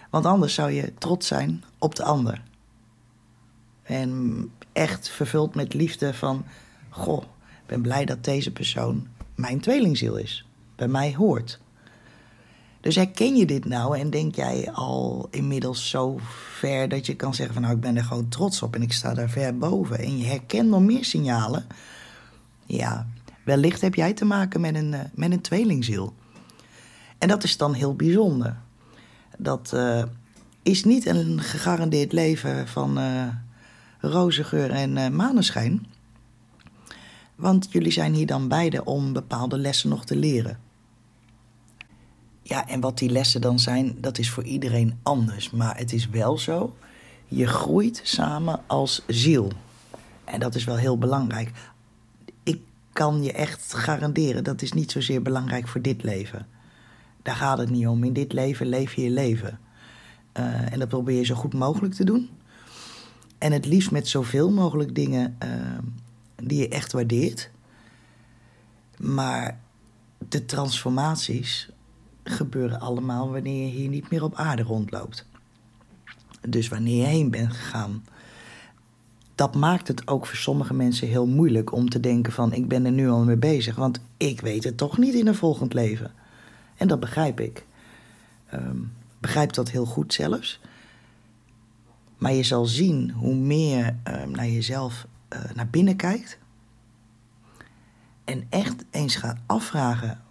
Want 0.09 0.25
anders 0.25 0.53
zou 0.53 0.71
je 0.71 0.93
trots 0.97 1.27
zijn 1.27 1.63
op 1.77 1.95
de 1.95 2.03
ander. 2.03 2.43
En 3.83 4.51
echt 4.73 5.09
vervuld 5.09 5.55
met 5.55 5.73
liefde 5.73 6.13
van... 6.13 6.45
Goh, 6.89 7.23
ik 7.47 7.67
ben 7.67 7.81
blij 7.81 8.05
dat 8.05 8.23
deze 8.23 8.51
persoon 8.51 9.07
mijn 9.35 9.59
tweelingziel 9.59 10.15
is. 10.15 10.45
Bij 10.75 10.87
mij 10.87 11.15
hoort. 11.15 11.59
Dus 12.81 12.95
herken 12.95 13.35
je 13.35 13.45
dit 13.45 13.65
nou 13.65 13.97
en 13.99 14.09
denk 14.09 14.35
jij 14.35 14.71
al 14.71 15.27
inmiddels 15.31 15.89
zo 15.89 16.19
ver 16.57 16.89
dat 16.89 17.05
je 17.05 17.15
kan 17.15 17.33
zeggen 17.33 17.53
van 17.53 17.63
nou 17.63 17.75
ik 17.75 17.81
ben 17.81 17.97
er 17.97 18.03
gewoon 18.03 18.29
trots 18.29 18.61
op 18.61 18.75
en 18.75 18.81
ik 18.81 18.93
sta 18.93 19.13
daar 19.13 19.29
ver 19.29 19.57
boven. 19.57 19.99
En 19.99 20.17
je 20.17 20.25
herkent 20.25 20.69
nog 20.69 20.81
meer 20.81 21.05
signalen. 21.05 21.65
Ja, 22.65 23.07
wellicht 23.43 23.81
heb 23.81 23.95
jij 23.95 24.13
te 24.13 24.25
maken 24.25 24.61
met 24.61 24.75
een, 24.75 24.93
eh, 24.93 24.99
met 25.13 25.31
een 25.31 25.41
tweelingziel. 25.41 26.13
En 27.17 27.27
dat 27.27 27.43
is 27.43 27.57
dan 27.57 27.73
heel 27.73 27.95
bijzonder. 27.95 28.55
Dat 29.37 29.71
uh, 29.73 30.03
is 30.61 30.83
niet 30.83 31.05
een 31.05 31.41
gegarandeerd 31.41 32.11
leven 32.11 32.67
van 32.67 32.99
uh, 32.99 33.27
roze 34.01 34.43
geur 34.43 34.71
en 34.71 34.95
uh, 34.95 35.07
maneschijn. 35.07 35.85
Want 37.35 37.67
jullie 37.71 37.91
zijn 37.91 38.13
hier 38.13 38.25
dan 38.25 38.47
beide 38.47 38.83
om 38.83 39.13
bepaalde 39.13 39.57
lessen 39.57 39.89
nog 39.89 40.05
te 40.05 40.15
leren. 40.15 40.59
Ja, 42.41 42.67
en 42.67 42.79
wat 42.79 42.97
die 42.97 43.09
lessen 43.09 43.41
dan 43.41 43.59
zijn, 43.59 43.95
dat 43.99 44.17
is 44.17 44.29
voor 44.29 44.43
iedereen 44.43 44.99
anders. 45.03 45.51
Maar 45.51 45.77
het 45.77 45.93
is 45.93 46.09
wel 46.09 46.37
zo, 46.37 46.75
je 47.27 47.47
groeit 47.47 48.01
samen 48.03 48.59
als 48.67 49.03
ziel. 49.07 49.51
En 50.23 50.39
dat 50.39 50.55
is 50.55 50.63
wel 50.63 50.75
heel 50.75 50.97
belangrijk. 50.97 51.51
Ik 52.43 52.61
kan 52.93 53.23
je 53.23 53.31
echt 53.31 53.73
garanderen, 53.73 54.43
dat 54.43 54.61
is 54.61 54.73
niet 54.73 54.91
zozeer 54.91 55.21
belangrijk 55.21 55.67
voor 55.67 55.81
dit 55.81 56.03
leven. 56.03 56.47
Daar 57.21 57.35
gaat 57.35 57.57
het 57.57 57.69
niet 57.69 57.87
om. 57.87 58.03
In 58.03 58.13
dit 58.13 58.33
leven 58.33 58.67
leef 58.67 58.93
je 58.93 59.01
je 59.01 59.09
leven. 59.09 59.59
Uh, 60.39 60.73
en 60.73 60.79
dat 60.79 60.87
probeer 60.87 61.17
je 61.17 61.25
zo 61.25 61.35
goed 61.35 61.53
mogelijk 61.53 61.93
te 61.93 62.03
doen. 62.03 62.29
En 63.41 63.51
het 63.51 63.65
liefst 63.65 63.91
met 63.91 64.07
zoveel 64.07 64.51
mogelijk 64.51 64.95
dingen 64.95 65.37
uh, 65.43 65.49
die 66.35 66.59
je 66.59 66.67
echt 66.67 66.91
waardeert. 66.91 67.49
Maar 68.97 69.59
de 70.29 70.45
transformaties 70.45 71.69
gebeuren 72.23 72.79
allemaal 72.79 73.31
wanneer 73.31 73.65
je 73.65 73.71
hier 73.71 73.89
niet 73.89 74.09
meer 74.09 74.23
op 74.23 74.35
aarde 74.35 74.61
rondloopt. 74.61 75.25
Dus 76.49 76.67
wanneer 76.67 76.97
je 76.97 77.07
heen 77.07 77.29
bent 77.29 77.53
gegaan. 77.53 78.05
Dat 79.35 79.55
maakt 79.55 79.87
het 79.87 80.07
ook 80.07 80.25
voor 80.25 80.37
sommige 80.37 80.73
mensen 80.73 81.07
heel 81.07 81.27
moeilijk 81.27 81.71
om 81.71 81.89
te 81.89 81.99
denken 81.99 82.33
van 82.33 82.53
ik 82.53 82.67
ben 82.67 82.85
er 82.85 82.91
nu 82.91 83.09
al 83.09 83.23
mee 83.23 83.37
bezig. 83.37 83.75
Want 83.75 84.01
ik 84.17 84.41
weet 84.41 84.63
het 84.63 84.77
toch 84.77 84.97
niet 84.97 85.13
in 85.13 85.27
een 85.27 85.35
volgend 85.35 85.73
leven. 85.73 86.11
En 86.75 86.87
dat 86.87 86.99
begrijp 86.99 87.39
ik. 87.39 87.65
Um, 88.53 88.93
begrijp 89.19 89.53
dat 89.53 89.69
heel 89.69 89.85
goed 89.85 90.13
zelfs. 90.13 90.59
Maar 92.21 92.33
je 92.33 92.43
zal 92.43 92.65
zien 92.65 93.11
hoe 93.11 93.35
meer 93.35 93.95
uh, 94.07 94.23
naar 94.23 94.47
jezelf 94.47 95.07
uh, 95.33 95.39
naar 95.53 95.69
binnen 95.69 95.95
kijkt. 95.95 96.37
En 98.23 98.45
echt 98.49 98.83
eens 98.91 99.15
gaat 99.15 99.37
afvragen 99.45 100.21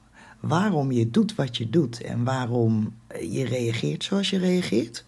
waarom 0.40 0.92
je 0.92 1.10
doet 1.10 1.34
wat 1.34 1.56
je 1.56 1.70
doet 1.70 2.02
en 2.02 2.24
waarom 2.24 2.94
je 3.30 3.44
reageert 3.44 4.04
zoals 4.04 4.30
je 4.30 4.38
reageert. 4.38 5.04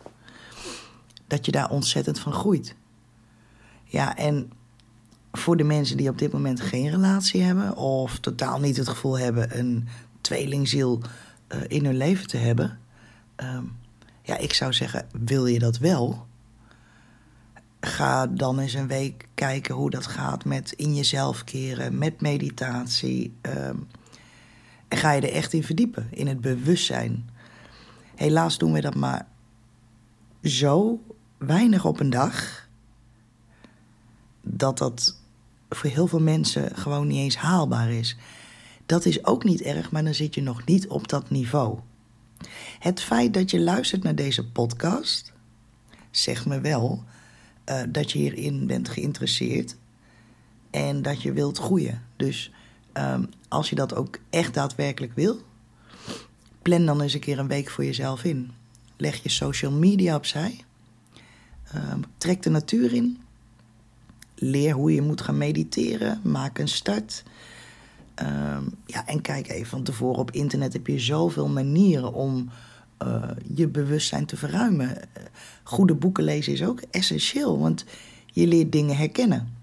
Dat 1.26 1.46
je 1.46 1.52
daar 1.52 1.70
ontzettend 1.70 2.18
van 2.18 2.32
groeit. 2.32 2.74
Ja, 3.84 4.16
en 4.16 4.50
voor 5.32 5.56
de 5.56 5.64
mensen 5.64 5.96
die 5.96 6.08
op 6.08 6.18
dit 6.18 6.32
moment 6.32 6.60
geen 6.60 6.90
relatie 6.90 7.42
hebben 7.42 7.76
of 7.76 8.18
totaal 8.18 8.60
niet 8.60 8.76
het 8.76 8.88
gevoel 8.88 9.18
hebben 9.18 9.58
een 9.58 9.88
tweelingziel 10.20 11.00
uh, 11.48 11.58
in 11.66 11.84
hun 11.84 11.96
leven 11.96 12.26
te 12.26 12.36
hebben. 12.36 12.78
Um, 13.36 13.76
ja, 14.22 14.36
ik 14.38 14.52
zou 14.52 14.72
zeggen, 14.72 15.06
wil 15.12 15.46
je 15.46 15.58
dat 15.58 15.78
wel? 15.78 16.30
Ga 17.84 18.26
dan 18.26 18.58
eens 18.58 18.74
een 18.74 18.86
week 18.86 19.28
kijken 19.34 19.74
hoe 19.74 19.90
dat 19.90 20.06
gaat 20.06 20.44
met 20.44 20.72
in 20.72 20.94
jezelf 20.94 21.44
keren, 21.44 21.98
met 21.98 22.20
meditatie. 22.20 23.34
Um, 23.42 23.88
en 24.88 24.98
ga 24.98 25.12
je 25.12 25.20
er 25.20 25.32
echt 25.32 25.52
in 25.52 25.64
verdiepen, 25.64 26.06
in 26.10 26.26
het 26.26 26.40
bewustzijn. 26.40 27.30
Helaas 28.14 28.58
doen 28.58 28.72
we 28.72 28.80
dat 28.80 28.94
maar 28.94 29.26
zo 30.42 31.02
weinig 31.38 31.84
op 31.84 32.00
een 32.00 32.10
dag. 32.10 32.68
Dat 34.42 34.78
dat 34.78 35.16
voor 35.68 35.90
heel 35.90 36.06
veel 36.06 36.20
mensen 36.20 36.76
gewoon 36.76 37.06
niet 37.06 37.18
eens 37.18 37.36
haalbaar 37.36 37.90
is. 37.90 38.16
Dat 38.86 39.04
is 39.04 39.24
ook 39.24 39.44
niet 39.44 39.60
erg, 39.60 39.90
maar 39.90 40.04
dan 40.04 40.14
zit 40.14 40.34
je 40.34 40.42
nog 40.42 40.64
niet 40.64 40.88
op 40.88 41.08
dat 41.08 41.30
niveau. 41.30 41.78
Het 42.78 43.00
feit 43.00 43.34
dat 43.34 43.50
je 43.50 43.60
luistert 43.60 44.02
naar 44.02 44.14
deze 44.14 44.50
podcast 44.50 45.32
zegt 46.10 46.46
me 46.46 46.60
wel 46.60 47.04
uh, 47.68 47.82
dat 47.88 48.12
je 48.12 48.18
hierin 48.18 48.66
bent 48.66 48.88
geïnteresseerd 48.88 49.76
en 50.70 51.02
dat 51.02 51.22
je 51.22 51.32
wilt 51.32 51.58
groeien. 51.58 52.02
Dus 52.16 52.52
um, 52.92 53.28
als 53.48 53.70
je 53.70 53.74
dat 53.74 53.94
ook 53.94 54.18
echt 54.30 54.54
daadwerkelijk 54.54 55.14
wil, 55.14 55.40
plan 56.62 56.86
dan 56.86 57.00
eens 57.00 57.14
een 57.14 57.20
keer 57.20 57.38
een 57.38 57.48
week 57.48 57.70
voor 57.70 57.84
jezelf 57.84 58.24
in. 58.24 58.50
Leg 58.96 59.22
je 59.22 59.28
social 59.28 59.72
media 59.72 60.16
opzij. 60.16 60.64
Um, 61.74 62.04
trek 62.18 62.42
de 62.42 62.50
natuur 62.50 62.92
in. 62.92 63.18
Leer 64.34 64.74
hoe 64.74 64.94
je 64.94 65.02
moet 65.02 65.20
gaan 65.20 65.38
mediteren. 65.38 66.20
Maak 66.22 66.58
een 66.58 66.68
start. 66.68 67.22
Um, 68.22 68.74
ja, 68.86 69.06
en 69.06 69.20
kijk 69.20 69.48
even 69.48 69.66
van 69.66 69.82
tevoren 69.82 70.20
op 70.20 70.30
internet 70.30 70.72
heb 70.72 70.86
je 70.86 70.98
zoveel 70.98 71.48
manieren 71.48 72.12
om 72.12 72.50
uh, 73.06 73.22
je 73.54 73.68
bewustzijn 73.68 74.26
te 74.26 74.36
verruimen. 74.36 74.98
Goede 75.62 75.94
boeken 75.94 76.24
lezen 76.24 76.52
is 76.52 76.64
ook 76.64 76.80
essentieel, 76.90 77.58
want 77.58 77.84
je 78.26 78.46
leert 78.46 78.72
dingen 78.72 78.96
herkennen. 78.96 79.56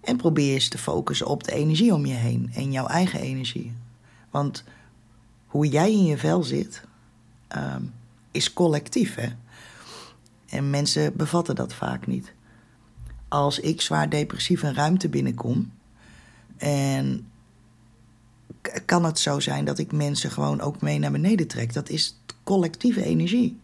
En 0.00 0.16
probeer 0.16 0.52
eens 0.52 0.68
te 0.68 0.78
focussen 0.78 1.26
op 1.26 1.44
de 1.44 1.52
energie 1.52 1.94
om 1.94 2.06
je 2.06 2.14
heen 2.14 2.50
en 2.54 2.72
jouw 2.72 2.86
eigen 2.86 3.20
energie. 3.20 3.72
Want 4.30 4.64
hoe 5.46 5.68
jij 5.68 5.92
in 5.92 6.04
je 6.04 6.18
vel 6.18 6.42
zit, 6.42 6.82
um, 7.56 7.92
is 8.30 8.52
collectief. 8.52 9.14
Hè? 9.14 9.28
En 10.46 10.70
mensen 10.70 11.16
bevatten 11.16 11.54
dat 11.54 11.74
vaak 11.74 12.06
niet. 12.06 12.32
Als 13.28 13.60
ik 13.60 13.80
zwaar 13.80 14.08
depressief 14.08 14.62
een 14.62 14.74
ruimte 14.74 15.08
binnenkom 15.08 15.72
en 16.56 17.26
kan 18.84 19.04
het 19.04 19.18
zo 19.18 19.40
zijn 19.40 19.64
dat 19.64 19.78
ik 19.78 19.92
mensen 19.92 20.30
gewoon 20.30 20.60
ook 20.60 20.80
mee 20.80 20.98
naar 20.98 21.12
beneden 21.12 21.46
trek. 21.46 21.72
Dat 21.72 21.88
is 21.88 22.20
collectieve 22.42 23.04
energie. 23.04 23.60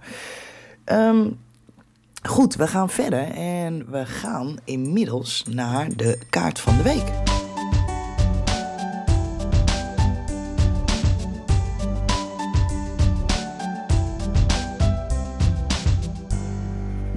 Um, 0.84 1.38
Goed, 2.22 2.54
we 2.54 2.66
gaan 2.66 2.90
verder 2.90 3.30
en 3.34 3.90
we 3.90 4.06
gaan 4.06 4.56
inmiddels 4.64 5.44
naar 5.48 5.96
de 5.96 6.18
kaart 6.30 6.60
van 6.60 6.76
de 6.76 6.82
week. 6.82 7.12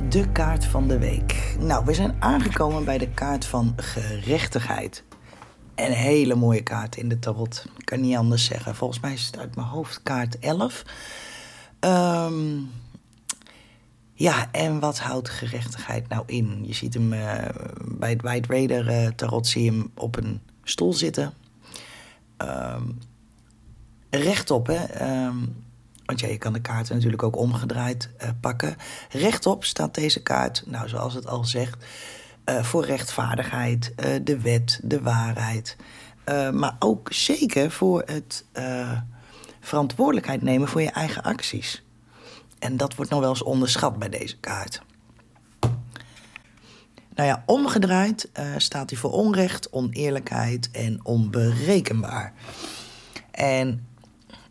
De 0.10 0.32
kaart 0.32 0.66
van 0.66 0.88
de 0.88 1.00
week. 1.00 1.56
Nou, 1.60 1.86
we 1.86 1.94
zijn 1.94 2.16
aangekomen 2.20 2.86
bij 2.86 2.98
de 2.98 3.10
kaart 3.10 3.46
van 3.46 3.74
gerechtigheid. 3.76 5.04
Een 5.76 5.92
hele 5.92 6.36
mooie 6.36 6.64
kaart 6.64 6.96
in 6.96 7.10
de 7.10 7.20
tarot. 7.20 7.66
Ik 7.78 7.86
kan 7.86 8.02
niet 8.02 8.16
anders 8.16 8.46
zeggen. 8.46 8.76
Volgens 8.76 9.00
mij 9.00 9.14
is 9.14 9.26
het 9.26 9.38
uit 9.38 9.56
mijn 9.56 9.68
hoofd 9.68 10.04
kaart 10.04 10.40
11. 10.40 10.84
Um, 11.80 12.72
ja, 14.14 14.52
en 14.52 14.80
wat 14.80 15.00
houdt 15.00 15.30
gerechtigheid 15.30 16.08
nou 16.08 16.24
in? 16.26 16.64
Je 16.66 16.74
ziet 16.74 16.94
hem 16.94 17.14
uh, 17.14 17.46
bij 17.82 18.10
het 18.10 18.22
White 18.22 18.48
Raider 18.48 18.90
uh, 18.90 19.08
tarot 19.08 19.48
zie 19.48 19.64
je 19.64 19.72
hem 19.72 19.92
op 19.96 20.18
een 20.18 20.42
stoel 20.64 20.94
zitten. 20.94 21.34
Um, 22.38 23.00
rechtop, 24.10 24.68
hè. 24.68 25.06
Um, 25.26 25.64
want 26.06 26.20
ja, 26.20 26.28
je 26.28 26.38
kan 26.38 26.54
de 26.54 26.62
kaarten 26.62 26.96
natuurlijk 26.96 27.24
ook 27.24 27.38
omgedraaid 27.38 28.10
uh, 28.22 28.30
pakken. 28.40 28.76
Rechtop 29.10 29.64
staat 29.64 29.96
deze 29.96 30.22
kaart, 30.22 30.64
nou 30.66 30.90
zoals 30.90 31.14
het 31.14 31.28
al 31.28 31.46
zegt, 31.46 31.86
voor 32.46 32.86
rechtvaardigheid, 32.86 33.94
de 34.24 34.40
wet, 34.40 34.80
de 34.84 35.02
waarheid. 35.02 35.76
maar 36.54 36.76
ook 36.80 37.14
zeker 37.14 37.72
voor 37.72 38.04
het 38.06 38.46
verantwoordelijkheid 39.60 40.42
nemen 40.42 40.68
voor 40.68 40.82
je 40.82 40.92
eigen 40.92 41.24
acties. 41.24 41.84
En 42.60 42.78
dat 42.78 42.96
wordt 42.96 43.12
nog 43.12 43.20
wel 43.20 43.30
eens 43.30 43.44
onderschat 43.44 44.00
bij 44.00 44.10
deze 44.10 44.38
kaart. 44.38 44.82
Nou 47.16 47.28
ja, 47.28 47.44
omgedraaid 47.46 48.30
staat 48.58 48.90
hij 48.90 49.00
voor 49.00 49.12
onrecht, 49.12 49.72
oneerlijkheid 49.72 50.72
en 50.72 51.00
onberekenbaar. 51.04 52.34
En 53.32 53.88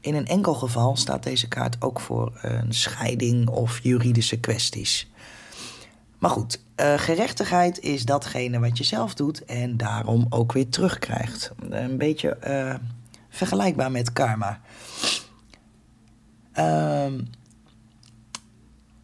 in 0.00 0.14
een 0.14 0.26
enkel 0.26 0.54
geval 0.54 0.96
staat 0.96 1.22
deze 1.22 1.48
kaart 1.48 1.76
ook 1.80 2.00
voor 2.00 2.32
een 2.40 2.74
scheiding 2.74 3.48
of 3.48 3.80
juridische 3.82 4.40
kwesties. 4.40 5.10
Maar 6.22 6.30
goed, 6.30 6.60
uh, 6.76 6.98
gerechtigheid 6.98 7.80
is 7.80 8.04
datgene 8.04 8.58
wat 8.58 8.78
je 8.78 8.84
zelf 8.84 9.14
doet 9.14 9.44
en 9.44 9.76
daarom 9.76 10.26
ook 10.28 10.52
weer 10.52 10.68
terugkrijgt. 10.68 11.52
Een 11.70 11.98
beetje 11.98 12.38
uh, 12.46 12.74
vergelijkbaar 13.28 13.90
met 13.90 14.12
karma. 14.12 14.60
Ehm 16.52 17.20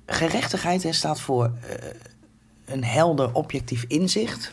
gerechtigheid 0.06 0.86
staat 0.90 1.20
voor 1.20 1.46
uh, 1.46 1.74
een 2.64 2.84
helder 2.84 3.32
objectief 3.32 3.84
inzicht 3.88 4.52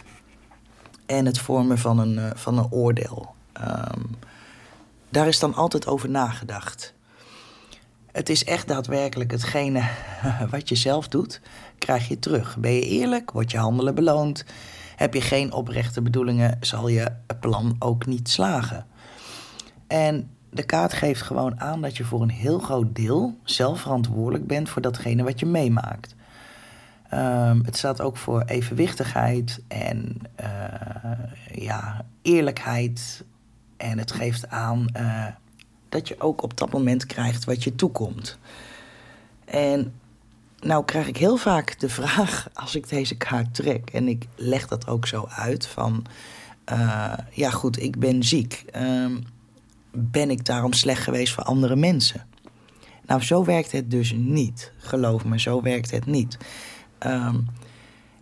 en 1.06 1.26
het 1.26 1.40
vormen 1.40 1.78
van 1.78 2.00
een, 2.00 2.38
van 2.38 2.58
een 2.58 2.72
oordeel. 2.72 3.36
Um, 3.62 4.18
daar 5.10 5.28
is 5.28 5.40
dan 5.40 5.54
altijd 5.54 5.88
over 5.88 6.10
nagedacht. 6.10 6.94
Het 8.16 8.30
is 8.30 8.44
echt 8.44 8.68
daadwerkelijk 8.68 9.32
hetgene 9.32 9.84
wat 10.50 10.70
je 10.70 10.76
zelf 10.76 11.08
doet, 11.08 11.42
krijg 11.78 12.08
je 12.08 12.20
terug. 12.20 12.58
Ben 12.58 12.72
je 12.72 12.82
eerlijk, 12.82 13.32
wordt 13.32 13.52
je 13.52 13.58
handelen 13.58 13.96
beloond. 13.96 14.46
Heb 14.96 15.14
je 15.14 15.22
geen 15.22 15.54
oprechte 15.54 16.02
bedoelingen, 16.02 16.58
zal 16.62 16.88
je 16.88 17.12
plan 17.40 17.76
ook 17.80 18.06
niet 18.06 18.30
slagen. 18.30 18.86
En 19.88 20.30
de 20.50 20.64
kaart 20.64 20.94
geeft 20.94 21.22
gewoon 21.22 21.60
aan 21.60 21.82
dat 21.82 21.98
je 21.98 22.04
voor 22.04 22.22
een 22.22 22.30
heel 22.30 22.60
groot 22.60 22.96
deel 22.96 23.38
zelf 23.44 23.80
verantwoordelijk 23.80 24.48
bent 24.48 24.70
voor 24.70 24.82
datgene 24.82 25.24
wat 25.24 25.40
je 25.40 25.46
meemaakt. 25.46 26.16
Um, 27.14 27.66
het 27.66 27.78
staat 27.78 28.02
ook 28.02 28.18
voor 28.18 28.42
evenwichtigheid 28.42 29.62
en 29.68 30.18
uh, 30.40 30.48
ja, 31.52 32.06
eerlijkheid. 32.22 33.24
En 33.78 33.98
het 33.98 34.12
geeft 34.12 34.50
aan 34.50 34.88
uh, 34.98 35.26
dat 35.90 36.08
je 36.08 36.20
ook 36.20 36.42
op 36.42 36.58
dat 36.58 36.72
moment 36.72 37.06
krijgt 37.06 37.46
wat 37.46 37.64
je 37.64 37.76
toekomt. 37.76 38.38
En 39.46 39.94
nou 40.60 40.86
krijg 40.86 41.08
ik 41.08 41.18
heel 41.18 41.38
vaak 41.38 41.80
de 41.80 41.90
vraag 41.90 42.48
als 42.54 42.76
ik 42.76 42.90
deze 42.90 43.16
kaart 43.16 43.54
trek. 43.54 43.90
En 43.90 44.08
ik 44.08 44.26
leg 44.36 44.68
dat 44.68 44.88
ook 44.88 45.08
zo 45.08 45.28
uit 45.30 45.68
van... 45.68 46.06
Uh, 46.72 47.14
ja 47.32 47.50
goed, 47.50 47.82
ik 47.82 48.00
ben 48.00 48.24
ziek. 48.24 48.66
Um, 48.76 49.24
ben 49.92 50.30
ik 50.30 50.46
daarom 50.46 50.74
slecht 50.74 51.04
geweest 51.04 51.34
voor 51.34 51.44
andere 51.44 51.76
mensen? 51.76 52.28
Nou, 53.06 53.22
zo 53.22 53.44
werkt 53.44 53.72
het 53.72 53.92
dus 53.92 54.14
niet. 54.18 54.72
Geloof 54.78 55.26
me, 55.26 55.40
zo 55.40 55.62
werkt 55.62 55.92
het 55.92 56.06
niet. 56.06 56.38
Um, 57.00 57.48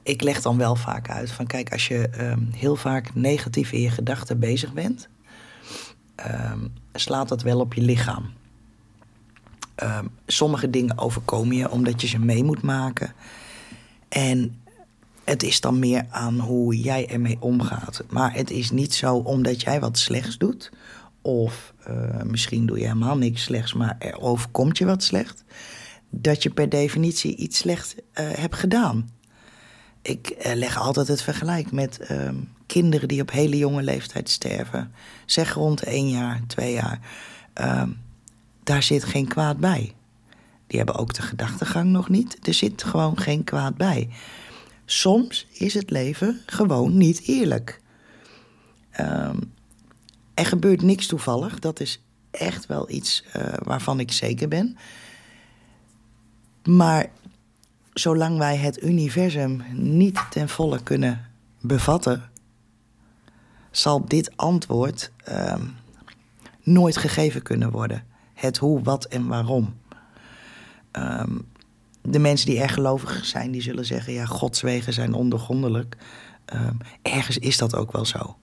ik 0.03 0.21
leg 0.21 0.41
dan 0.41 0.57
wel 0.57 0.75
vaak 0.75 1.09
uit 1.09 1.31
van 1.31 1.47
kijk, 1.47 1.71
als 1.71 1.87
je 1.87 2.09
um, 2.19 2.49
heel 2.55 2.75
vaak 2.75 3.15
negatief 3.15 3.71
in 3.71 3.81
je 3.81 3.89
gedachten 3.89 4.39
bezig 4.39 4.73
bent, 4.73 5.09
um, 6.25 6.73
slaat 6.93 7.29
dat 7.29 7.41
wel 7.41 7.59
op 7.59 7.73
je 7.73 7.81
lichaam. 7.81 8.31
sommige 10.27 10.69
dingen 10.69 10.97
overkomen 10.97 11.55
je 11.55 11.71
omdat 11.71 12.01
je 12.01 12.07
ze 12.07 12.19
mee 12.19 12.43
moet 12.43 12.61
maken. 12.61 13.13
En 14.09 14.61
het 15.23 15.43
is 15.43 15.61
dan 15.61 15.79
meer 15.79 16.05
aan 16.09 16.39
hoe 16.39 16.77
jij 16.77 17.09
ermee 17.09 17.37
omgaat. 17.39 18.03
Maar 18.09 18.33
het 18.33 18.51
is 18.51 18.71
niet 18.71 18.93
zo 18.93 19.15
omdat 19.15 19.61
jij 19.61 19.79
wat 19.79 19.97
slechts 19.97 20.37
doet 20.37 20.71
of 21.23 21.73
uh, 21.87 22.21
misschien 22.23 22.65
doe 22.65 22.77
je 22.77 22.83
helemaal 22.83 23.17
niks 23.17 23.43
slechts, 23.43 23.73
maar 23.73 23.95
er 23.99 24.21
overkomt 24.21 24.77
je 24.77 24.85
wat 24.85 25.03
slecht. 25.03 25.43
Dat 26.09 26.43
je 26.43 26.49
per 26.49 26.69
definitie 26.69 27.35
iets 27.35 27.57
slecht 27.57 27.95
uh, 27.95 28.01
hebt 28.15 28.55
gedaan. 28.55 29.09
Ik 30.01 30.35
uh, 30.45 30.53
leg 30.53 30.77
altijd 30.77 31.07
het 31.07 31.21
vergelijk 31.21 31.71
met 31.71 31.99
ehm, 31.99 32.35
kinderen 32.73 33.07
die 33.07 33.21
op 33.21 33.31
hele 33.31 33.57
jonge 33.57 33.83
leeftijd 33.83 34.29
sterven. 34.29 34.91
Zeg 35.25 35.53
rond 35.53 35.83
één 35.83 36.09
jaar, 36.09 36.41
twee 36.47 36.73
jaar. 36.73 36.99
Ehm, 37.53 37.89
daar 38.63 38.83
zit 38.83 39.03
geen 39.03 39.27
kwaad 39.27 39.57
bij. 39.57 39.93
Die 40.67 40.77
hebben 40.77 40.95
ook 40.95 41.13
de 41.13 41.21
gedachtegang 41.21 41.89
nog 41.89 42.09
niet. 42.09 42.47
Er 42.47 42.53
zit 42.53 42.83
gewoon 42.83 43.17
geen 43.17 43.43
kwaad 43.43 43.75
bij. 43.77 44.09
Soms 44.85 45.47
is 45.51 45.73
het 45.73 45.89
leven 45.89 46.41
gewoon 46.45 46.97
niet 46.97 47.21
eerlijk. 47.27 47.81
Um, 48.99 49.53
er 50.33 50.45
gebeurt 50.45 50.81
niks 50.81 51.07
toevallig. 51.07 51.59
Dat 51.59 51.79
is 51.79 52.01
echt 52.31 52.65
wel 52.65 52.89
iets 52.89 53.23
uh, 53.35 53.53
waarvan 53.63 53.99
ik 53.99 54.11
zeker 54.11 54.47
ben. 54.47 54.77
Maar 56.63 57.11
zolang 57.93 58.37
wij 58.37 58.57
het 58.57 58.83
universum 58.83 59.63
niet 59.73 60.19
ten 60.29 60.49
volle 60.49 60.83
kunnen 60.83 61.29
bevatten, 61.61 62.31
zal 63.75 64.05
dit 64.05 64.37
antwoord 64.37 65.11
uh, 65.29 65.55
nooit 66.63 66.97
gegeven 66.97 67.41
kunnen 67.41 67.71
worden. 67.71 68.03
Het 68.33 68.57
hoe, 68.57 68.81
wat 68.83 69.05
en 69.05 69.27
waarom. 69.27 69.75
Um, 70.91 71.47
de 72.01 72.19
mensen 72.19 72.47
die 72.47 72.59
erg 72.59 72.73
gelovig 72.73 73.25
zijn, 73.25 73.51
die 73.51 73.61
zullen 73.61 73.85
zeggen: 73.85 74.13
ja, 74.13 74.25
Gods 74.25 74.61
wegen 74.61 74.93
zijn 74.93 75.13
ondergrondelijk. 75.13 75.97
Um, 76.53 76.77
ergens 77.01 77.37
is 77.37 77.57
dat 77.57 77.75
ook 77.75 77.91
wel 77.91 78.05
zo. 78.05 78.37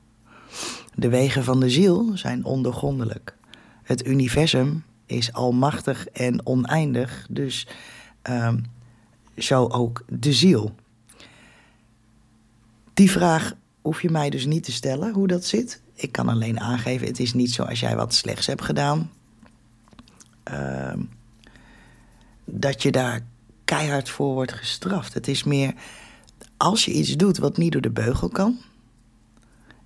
De 0.94 1.08
wegen 1.08 1.44
van 1.44 1.60
de 1.60 1.70
ziel 1.70 2.10
zijn 2.14 2.44
ondergrondelijk. 2.44 3.36
Het 3.82 4.06
universum 4.06 4.84
is 5.06 5.32
almachtig 5.32 6.06
en 6.06 6.46
oneindig, 6.46 7.26
dus 7.30 7.66
um, 8.22 8.64
zo 9.36 9.66
ook 9.66 10.04
de 10.08 10.32
ziel. 10.32 10.74
Die 12.94 13.10
vraag 13.10 13.54
hoef 13.80 14.02
je 14.02 14.10
mij 14.10 14.30
dus 14.30 14.46
niet 14.46 14.64
te 14.64 14.72
stellen 14.72 15.12
hoe 15.12 15.26
dat 15.26 15.44
zit. 15.44 15.82
Ik 15.94 16.12
kan 16.12 16.28
alleen 16.28 16.60
aangeven: 16.60 17.06
het 17.06 17.20
is 17.20 17.34
niet 17.34 17.52
zo 17.52 17.62
als 17.62 17.80
jij 17.80 17.96
wat 17.96 18.14
slechts 18.14 18.46
hebt 18.46 18.62
gedaan. 18.62 19.10
Uh, 20.52 20.92
dat 22.44 22.82
je 22.82 22.90
daar 22.90 23.20
keihard 23.64 24.08
voor 24.08 24.34
wordt 24.34 24.52
gestraft. 24.52 25.14
Het 25.14 25.28
is 25.28 25.44
meer 25.44 25.74
als 26.56 26.84
je 26.84 26.92
iets 26.92 27.16
doet 27.16 27.38
wat 27.38 27.56
niet 27.56 27.72
door 27.72 27.80
de 27.80 27.90
beugel 27.90 28.28
kan. 28.28 28.58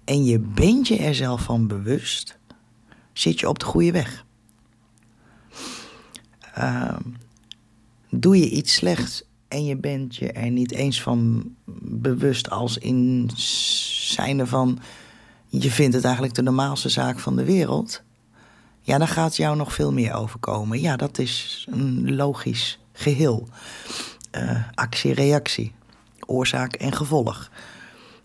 en 0.05 0.25
je 0.25 0.39
bent 0.39 0.89
je 0.89 0.97
er 0.97 1.15
zelf 1.15 1.43
van 1.43 1.67
bewust. 1.67 2.39
zit 3.13 3.41
je 3.41 3.49
op 3.49 3.59
de 3.59 3.65
goede 3.65 3.93
weg. 3.93 4.25
Uh, 6.59 6.97
doe 8.11 8.39
je 8.39 8.51
iets 8.51 8.75
slechts 8.75 9.25
en 9.55 9.65
je 9.65 9.77
bent 9.77 10.17
je 10.17 10.33
er 10.33 10.51
niet 10.51 10.73
eens 10.73 11.03
van 11.03 11.51
bewust 11.81 12.51
als 12.51 12.79
in 12.79 13.31
zijnde 13.37 14.47
van 14.47 14.79
je 15.47 15.71
vindt 15.71 15.95
het 15.95 16.05
eigenlijk 16.05 16.35
de 16.35 16.43
normaalste 16.43 16.89
zaak 16.89 17.19
van 17.19 17.37
de 17.37 17.45
wereld, 17.45 18.03
ja, 18.81 18.99
dan 18.99 19.09
gaat 19.09 19.37
jou 19.37 19.57
nog 19.57 19.73
veel 19.73 19.93
meer 19.93 20.15
overkomen. 20.15 20.81
Ja, 20.81 20.97
dat 20.97 21.19
is 21.19 21.67
een 21.71 22.15
logisch 22.15 22.79
geheel. 22.93 23.49
Uh, 24.33 24.63
actie-reactie, 24.75 25.73
oorzaak 26.27 26.75
en 26.75 26.93
gevolg. 26.93 27.51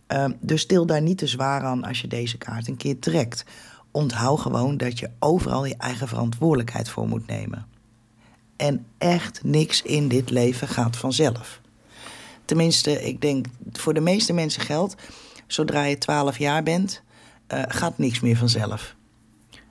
Uh, 0.08 0.26
dus 0.40 0.62
stil 0.62 0.86
daar 0.86 1.02
niet 1.02 1.18
te 1.18 1.28
zwaar 1.28 1.64
aan 1.64 1.84
als 1.84 2.02
je 2.02 2.08
deze 2.08 2.38
kaart 2.38 2.68
een 2.68 2.78
keer 2.78 3.00
trekt. 3.00 3.46
Onthoud 3.92 4.40
gewoon 4.40 4.78
dat 4.78 5.00
je 5.00 5.10
overal 5.20 5.66
je 5.66 5.76
eigen 5.78 6.08
verantwoordelijkheid 6.08 6.90
voor 6.90 7.08
moet 7.08 7.28
nemen. 7.28 7.66
En 8.60 8.86
echt 8.98 9.44
niks 9.44 9.82
in 9.82 10.08
dit 10.08 10.30
leven 10.30 10.68
gaat 10.68 10.98
vanzelf. 10.98 11.62
Tenminste, 12.46 13.06
ik 13.08 13.22
denk 13.22 13.46
voor 13.72 13.94
de 13.94 14.00
meeste 14.00 14.34
mensen 14.34 14.62
geldt, 14.62 14.96
zodra 15.48 15.84
je 15.84 15.98
12 15.98 16.38
jaar 16.38 16.64
bent, 16.64 17.02
uh, 17.54 17.64
gaat 17.68 17.98
niks 17.98 18.20
meer 18.20 18.38
vanzelf. 18.38 18.96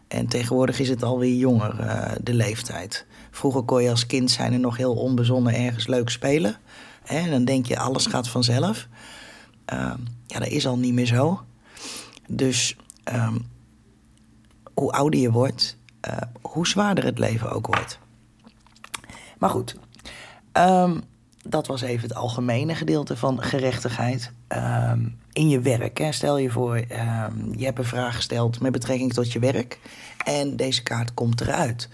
En 0.08 0.26
tegenwoordig 0.26 0.78
is 0.78 0.88
het 0.88 1.02
alweer 1.02 1.34
jonger, 1.34 1.80
uh, 1.80 2.10
de 2.22 2.34
leeftijd. 2.34 3.06
Vroeger 3.30 3.62
kon 3.62 3.82
je 3.82 3.90
als 3.90 4.06
kind 4.06 4.30
zijn 4.30 4.52
en 4.52 4.60
nog 4.60 4.76
heel 4.76 4.94
onbezonnen 4.94 5.54
ergens 5.54 5.86
leuk 5.86 6.08
spelen. 6.10 6.56
En 7.04 7.30
dan 7.30 7.44
denk 7.44 7.66
je, 7.66 7.78
alles 7.78 8.06
gaat 8.06 8.28
vanzelf. 8.28 8.88
Uh, 9.72 9.94
ja, 10.26 10.38
dat 10.38 10.48
is 10.48 10.66
al 10.66 10.78
niet 10.78 10.94
meer 10.94 11.06
zo. 11.06 11.42
Dus 12.28 12.76
um, 13.12 13.46
hoe 14.74 14.92
ouder 14.92 15.20
je 15.20 15.30
wordt, 15.30 15.76
uh, 16.08 16.16
hoe 16.40 16.66
zwaarder 16.66 17.04
het 17.04 17.18
leven 17.18 17.50
ook 17.50 17.66
wordt. 17.66 17.98
Maar 19.38 19.50
goed, 19.50 19.76
um, 20.52 21.02
dat 21.44 21.66
was 21.66 21.80
even 21.80 22.08
het 22.08 22.16
algemene 22.16 22.74
gedeelte 22.74 23.16
van 23.16 23.42
gerechtigheid 23.42 24.32
um, 24.48 25.18
in 25.32 25.48
je 25.48 25.60
werk. 25.60 25.98
Hè. 25.98 26.12
Stel 26.12 26.38
je 26.38 26.50
voor, 26.50 26.76
um, 26.76 27.54
je 27.56 27.64
hebt 27.64 27.78
een 27.78 27.84
vraag 27.84 28.16
gesteld 28.16 28.60
met 28.60 28.72
betrekking 28.72 29.12
tot 29.12 29.32
je 29.32 29.38
werk 29.38 29.78
en 30.24 30.56
deze 30.56 30.82
kaart 30.82 31.14
komt 31.14 31.40
eruit. 31.40 31.88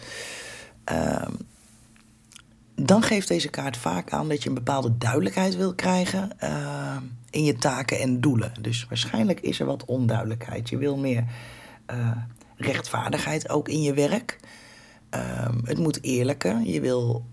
Dan 2.74 3.02
geeft 3.02 3.28
deze 3.28 3.48
kaart 3.48 3.76
vaak 3.76 4.12
aan 4.12 4.28
dat 4.28 4.42
je 4.42 4.48
een 4.48 4.54
bepaalde 4.54 4.98
duidelijkheid 4.98 5.56
wil 5.56 5.74
krijgen 5.74 6.30
in 7.30 7.44
je 7.44 7.56
taken 7.56 8.00
en 8.00 8.20
doelen. 8.20 8.52
Dus 8.60 8.86
waarschijnlijk 8.88 9.40
is 9.40 9.60
er 9.60 9.66
wat 9.66 9.84
onduidelijkheid. 9.84 10.68
Je 10.68 10.76
wil 10.76 10.96
meer 10.96 11.24
uh, 11.90 12.10
rechtvaardigheid 12.56 13.48
ook 13.48 13.68
in 13.68 13.82
je 13.82 13.94
werk. 13.94 14.38
Het 15.64 15.78
moet 15.78 16.02
eerlijker. 16.02 16.60
Je 16.60 16.80
wil 16.80 17.24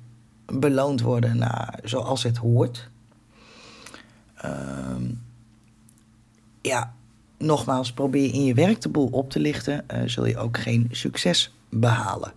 beloond 0.54 1.02
worden 1.02 1.38
naar, 1.38 1.80
zoals 1.84 2.24
het 2.24 2.38
hoort. 2.38 2.90
Ehm, 4.36 5.04
ja, 6.62 6.94
nogmaals, 7.38 7.94
probeer 7.94 8.34
in 8.34 8.46
je 8.46 8.54
werk 8.54 8.82
de 8.82 8.90
boel 8.90 9.08
op 9.08 9.30
te 9.30 9.40
lichten, 9.40 9.86
uh, 9.94 10.02
zul 10.06 10.26
je 10.26 10.38
ook 10.38 10.58
geen 10.58 10.88
succes 10.92 11.54
behalen. 11.70 12.32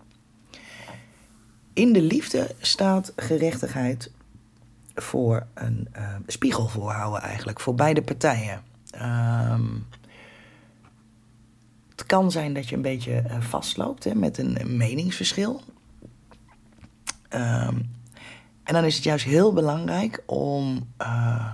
In 1.72 1.92
de 1.92 2.02
liefde 2.02 2.54
staat 2.60 3.12
gerechtigheid 3.16 4.10
voor 4.94 5.46
een 5.54 5.88
uh, 5.96 6.14
spiegel 6.26 6.68
voorhouden 6.68 7.22
eigenlijk, 7.22 7.60
voor 7.60 7.74
beide 7.74 8.02
partijen. 8.02 8.62
Um, 9.02 9.86
het 11.90 12.06
kan 12.06 12.30
zijn 12.30 12.54
dat 12.54 12.68
je 12.68 12.76
een 12.76 12.82
beetje 12.82 13.22
uh, 13.26 13.40
vastloopt 13.40 14.04
hè, 14.04 14.14
met 14.14 14.38
een, 14.38 14.60
een 14.60 14.76
meningsverschil. 14.76 15.62
Um, 17.30 17.90
en 18.64 18.74
dan 18.74 18.84
is 18.84 18.94
het 18.94 19.04
juist 19.04 19.24
heel 19.24 19.52
belangrijk 19.52 20.22
om 20.26 20.88
uh, 21.00 21.50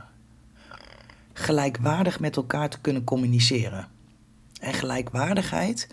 gelijkwaardig 1.33 2.21
met 2.21 2.37
elkaar 2.37 2.69
te 2.69 2.81
kunnen 2.81 3.05
communiceren. 3.05 3.89
En 4.61 4.73
gelijkwaardigheid 4.73 5.89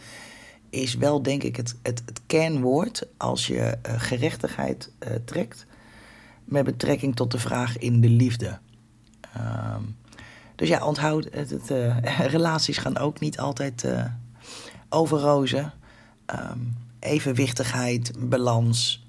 is 0.70 0.96
wel, 0.96 1.22
denk 1.22 1.44
ik, 1.44 1.56
het, 1.56 1.76
het, 1.82 2.02
het 2.06 2.22
kernwoord 2.26 3.08
als 3.18 3.48
je 3.48 3.78
uh, 3.86 3.94
gerechtigheid 3.98 4.92
uh, 5.00 5.10
trekt 5.26 5.66
met 6.44 6.66
betrekking 6.66 7.16
tot 7.16 7.32
de 7.32 7.40
vraag 7.40 7.78
in 7.78 8.02
de 8.02 8.10
liefde. 8.10 8.60
Um, 9.38 9.96
dus 10.56 10.68
ja, 10.68 10.86
onthoud, 10.86 11.28
het, 11.32 11.74
relaties 12.38 12.78
gaan 12.78 12.98
ook 12.98 13.20
niet 13.20 13.40
altijd 13.40 13.86
over 14.90 15.20
rozen. 15.20 15.74
Um, 16.52 16.76
evenwichtigheid, 17.00 18.12
balans 18.30 19.08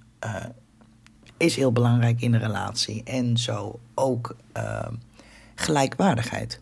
is 1.39 1.57
heel 1.57 1.73
belangrijk 1.73 2.21
in 2.21 2.31
de 2.31 2.39
relatie. 2.39 3.03
En 3.05 3.37
zo 3.37 3.79
ook 3.95 4.37
uh, 4.57 4.87
gelijkwaardigheid. 5.55 6.61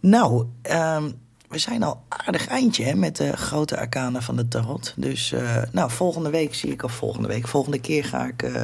Nou, 0.00 0.46
uh, 0.70 1.04
we 1.48 1.58
zijn 1.58 1.82
al 1.82 2.02
aardig 2.08 2.46
eindje 2.46 2.84
hè, 2.84 2.94
met 2.94 3.16
de 3.16 3.36
grote 3.36 3.78
arkanen 3.78 4.22
van 4.22 4.36
de 4.36 4.48
tarot. 4.48 4.94
Dus 4.96 5.32
uh, 5.32 5.62
nou, 5.72 5.90
volgende 5.90 6.30
week 6.30 6.54
zie 6.54 6.72
ik, 6.72 6.82
of 6.82 6.92
volgende 6.92 7.28
week, 7.28 7.48
volgende 7.48 7.80
keer 7.80 8.04
ga 8.04 8.26
ik 8.26 8.42
uh, 8.42 8.62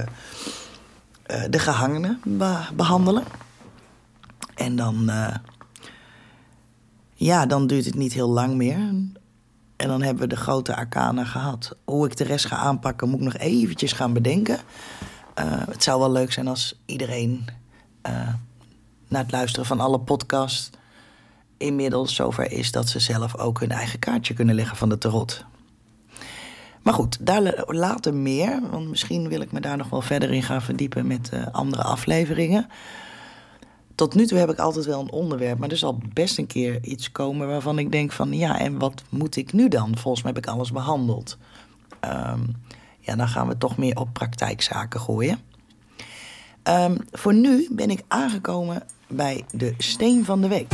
de 1.51 1.59
gehangenen 1.59 2.21
be 2.25 2.59
behandelen. 2.75 3.25
En 4.55 4.77
dan, 4.77 5.11
ja, 7.15 7.47
dan 7.47 7.67
duurt 7.67 7.85
het 7.85 7.95
niet 7.95 8.13
heel 8.13 8.29
lang 8.29 8.55
meer. 8.55 8.79
En 9.85 9.91
dan 9.91 10.03
hebben 10.03 10.23
we 10.23 10.35
de 10.35 10.41
grote 10.41 10.77
arcana 10.77 11.25
gehad. 11.25 11.77
Hoe 11.85 12.07
ik 12.07 12.17
de 12.17 12.25
rest 12.25 12.47
ga 12.47 12.57
aanpakken, 12.57 13.09
moet 13.09 13.19
ik 13.19 13.25
nog 13.25 13.37
eventjes 13.37 13.93
gaan 13.93 14.13
bedenken. 14.13 14.59
Uh, 15.39 15.45
het 15.47 15.83
zou 15.83 16.01
wel 16.01 16.13
leuk 16.13 16.33
zijn 16.33 16.49
als 16.49 16.81
iedereen 16.87 17.45
uh, 18.07 18.29
na 19.09 19.19
het 19.19 19.33
luisteren 19.33 19.67
van 19.67 19.81
alle 19.81 20.01
podcasts 20.01 20.71
inmiddels 21.57 22.15
zover 22.15 22.53
is 22.53 22.73
dat 22.73 22.89
ze 22.89 22.99
zelf 22.99 23.37
ook 23.37 23.61
hun 23.61 23.71
eigen 23.71 23.99
kaartje 23.99 24.35
kunnen 24.35 24.55
leggen 24.55 24.77
van 24.77 24.89
de 24.89 24.99
tarot. 24.99 25.45
Maar 26.83 26.95
goed, 26.95 27.27
daar 27.27 27.65
later 27.67 28.15
meer. 28.15 28.61
Want 28.71 28.89
misschien 28.89 29.29
wil 29.29 29.41
ik 29.41 29.53
me 29.53 29.61
daar 29.61 29.77
nog 29.77 29.91
wel 29.91 30.03
verder 30.03 30.33
in 30.33 30.43
gaan 30.43 30.63
verdiepen 30.63 31.07
met 31.07 31.31
uh, 31.35 31.47
andere 31.53 31.83
afleveringen 31.83 32.69
tot 33.95 34.15
nu 34.15 34.27
toe 34.27 34.39
heb 34.39 34.51
ik 34.51 34.59
altijd 34.59 34.85
wel 34.85 35.01
een 35.01 35.13
onderwerp, 35.13 35.59
maar 35.59 35.71
er 35.71 35.77
zal 35.77 35.99
best 36.13 36.39
een 36.39 36.47
keer 36.47 36.79
iets 36.83 37.13
komen 37.13 37.49
waarvan 37.49 37.79
ik 37.79 37.93
denk 37.93 38.13
van 38.13 38.33
ja, 38.33 38.59
en 38.59 38.79
wat 38.79 39.03
moet 39.09 39.37
ik 39.37 39.53
nu 39.53 39.69
dan? 39.69 39.99
Volgens 39.99 40.23
mij 40.23 40.33
heb 40.35 40.45
ik 40.45 40.51
alles 40.51 40.73
behandeld. 40.73 41.39
Um, 42.01 42.57
ja, 43.01 43.17
dan 43.17 43.29
gaan 43.29 43.49
we 43.49 43.59
toch 43.59 43.77
meer 43.77 43.97
op 43.97 44.13
praktijkzaken 44.13 45.01
gooien. 45.01 45.39
Um, 46.63 46.97
voor 47.13 47.35
nu 47.35 47.69
ben 47.71 47.91
ik 47.91 48.03
aangekomen 48.09 48.83
bij 49.09 49.45
de 49.53 49.75
steen 49.79 50.25
van 50.25 50.41
de 50.41 50.49
week. 50.49 50.73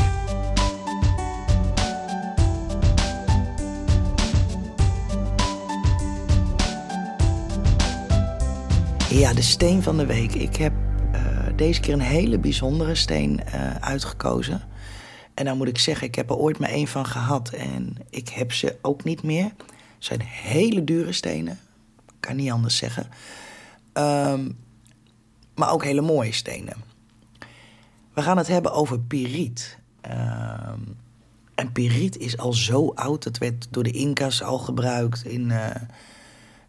Ja, 9.09 9.33
de 9.33 9.43
steen 9.43 9.83
van 9.83 9.97
de 9.97 10.07
week. 10.07 10.35
Ik 10.35 10.57
heb 10.57 10.73
deze 11.61 11.81
keer 11.81 11.93
een 11.93 12.01
hele 12.01 12.39
bijzondere 12.39 12.95
steen 12.95 13.41
uh, 13.55 13.75
uitgekozen. 13.75 14.63
En 15.35 15.45
dan 15.45 15.57
moet 15.57 15.69
ik 15.69 15.79
zeggen, 15.79 16.07
ik 16.07 16.15
heb 16.15 16.31
er 16.31 16.37
ooit 16.37 16.59
maar 16.59 16.69
één 16.69 16.87
van 16.87 17.07
gehad. 17.07 17.49
En 17.51 17.97
ik 18.11 18.29
heb 18.29 18.53
ze 18.53 18.77
ook 18.83 19.05
niet 19.05 19.23
meer. 19.23 19.45
Het 19.45 19.55
zijn 19.99 20.21
hele 20.23 20.85
dure 20.85 21.13
stenen. 21.13 21.59
Kan 22.21 22.37
niet 22.37 22.51
anders 22.51 22.77
zeggen. 22.77 23.09
Um, 23.93 24.59
maar 25.55 25.73
ook 25.73 25.85
hele 25.85 26.01
mooie 26.01 26.33
stenen. 26.33 26.77
We 28.15 28.23
gaan 28.23 28.37
het 28.37 28.49
hebben 28.49 28.73
over 28.73 29.01
piriet. 29.01 29.79
Um, 30.11 30.97
en 31.55 31.73
piriet 31.73 32.19
is 32.19 32.39
al 32.39 32.53
zo 32.53 32.93
oud. 32.95 33.25
Het 33.25 33.39
werd 33.39 33.67
door 33.71 33.83
de 33.83 33.93
Inca's 33.93 34.43
al 34.43 34.59
gebruikt 34.59 35.25
in 35.25 35.51
uh, 35.51 35.67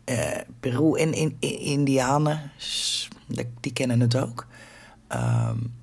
uh, 0.06 0.38
Peru 0.60 1.00
en 1.00 1.14
in, 1.14 1.36
in, 1.40 1.60
Indianen. 1.60 2.52
Die 3.60 3.74
kennen 3.74 4.00
het 4.00 4.16
ook. 4.16 4.50
Um, 5.14 5.74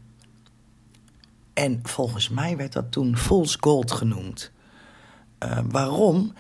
en 1.55 1.81
volgens 1.83 2.29
mij 2.29 2.57
werd 2.57 2.73
dat 2.73 2.93
toen 2.93 3.17
false 3.17 3.57
gold 3.61 3.93
genoemd. 3.93 4.51
Uh, 5.45 5.59
waarom? 5.69 6.33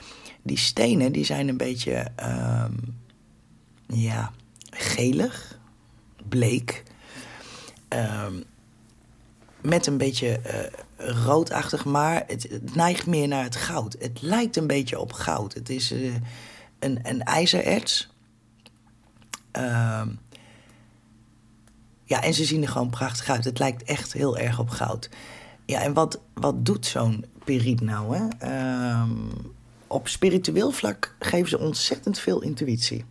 Die 0.43 0.59
stenen 0.59 1.13
die 1.13 1.25
zijn 1.25 1.49
een 1.49 1.57
beetje 1.57 2.13
um, 2.23 2.99
ja, 3.87 4.33
gelig, 4.71 5.59
bleek. 6.29 6.83
Um, 7.89 8.45
met 9.61 9.87
een 9.87 9.99
beetje 9.99 10.41
uh, 10.47 11.09
roodachtig, 11.25 11.85
maar 11.85 12.25
het, 12.27 12.75
neigt 12.75 13.07
meer 13.07 13.29
naar 13.29 13.43
het 13.43 13.57
goud. 13.57 13.97
Het 13.99 14.23
lijkt 14.23 14.57
een 14.57 14.67
beetje 14.67 14.99
op 14.99 15.13
goud. 15.13 15.55
Het 15.55 15.69
is 15.69 15.93
uh, 15.93 16.15
een, 16.79 16.99
een 17.03 17.23
ijzererts. 17.23 18.09
Uh, 19.57 20.03
ja, 22.09 22.23
en 22.23 22.35
ze 22.35 22.45
zien 22.45 22.63
er 22.63 22.69
gewoon 22.69 22.91
prachtig 22.91 23.29
uit. 23.29 23.45
Het 23.45 23.59
lijkt 23.59 23.83
echt 23.83 24.13
heel 24.13 24.39
erg 24.39 24.59
op 24.59 24.71
goud. 24.71 25.09
Ja, 25.65 25.81
en 25.81 25.93
wat, 25.93 26.21
wat 26.35 26.67
doet 26.67 26.87
zo'n 26.87 27.25
periet 27.45 27.81
nou? 27.81 28.17
Hè? 28.17 28.29
Ehm, 28.39 29.11
op 29.87 30.09
spiritueel 30.09 30.71
vlak 30.71 31.15
geven 31.19 31.49
ze 31.49 31.59
ontzettend 31.59 32.19
veel 32.19 32.43
intuïtie. 32.43 33.05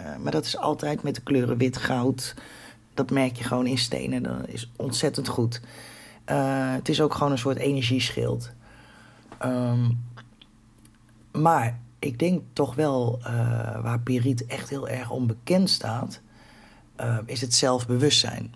Uh, 0.00 0.16
maar 0.22 0.32
dat 0.32 0.44
is 0.44 0.56
altijd 0.56 1.02
met 1.02 1.14
de 1.14 1.20
kleuren 1.20 1.56
wit, 1.56 1.76
goud. 1.76 2.34
Dat 2.94 3.10
merk 3.10 3.36
je 3.36 3.44
gewoon 3.44 3.66
in 3.66 3.78
stenen. 3.78 4.22
Dat 4.22 4.48
is 4.48 4.70
ontzettend 4.76 5.28
goed. 5.28 5.60
Uh, 6.30 6.72
het 6.72 6.88
is 6.88 7.00
ook 7.00 7.14
gewoon 7.14 7.32
een 7.32 7.38
soort 7.38 7.58
energieschild. 7.58 8.50
Um, 9.44 10.04
maar 11.32 11.80
ik 11.98 12.18
denk 12.18 12.42
toch 12.52 12.74
wel 12.74 13.18
uh, 13.20 13.26
waar 13.82 14.00
Piriet 14.00 14.46
echt 14.46 14.68
heel 14.68 14.88
erg 14.88 15.10
onbekend 15.10 15.70
staat, 15.70 16.20
uh, 17.00 17.18
is 17.26 17.40
het 17.40 17.54
zelfbewustzijn. 17.54 18.54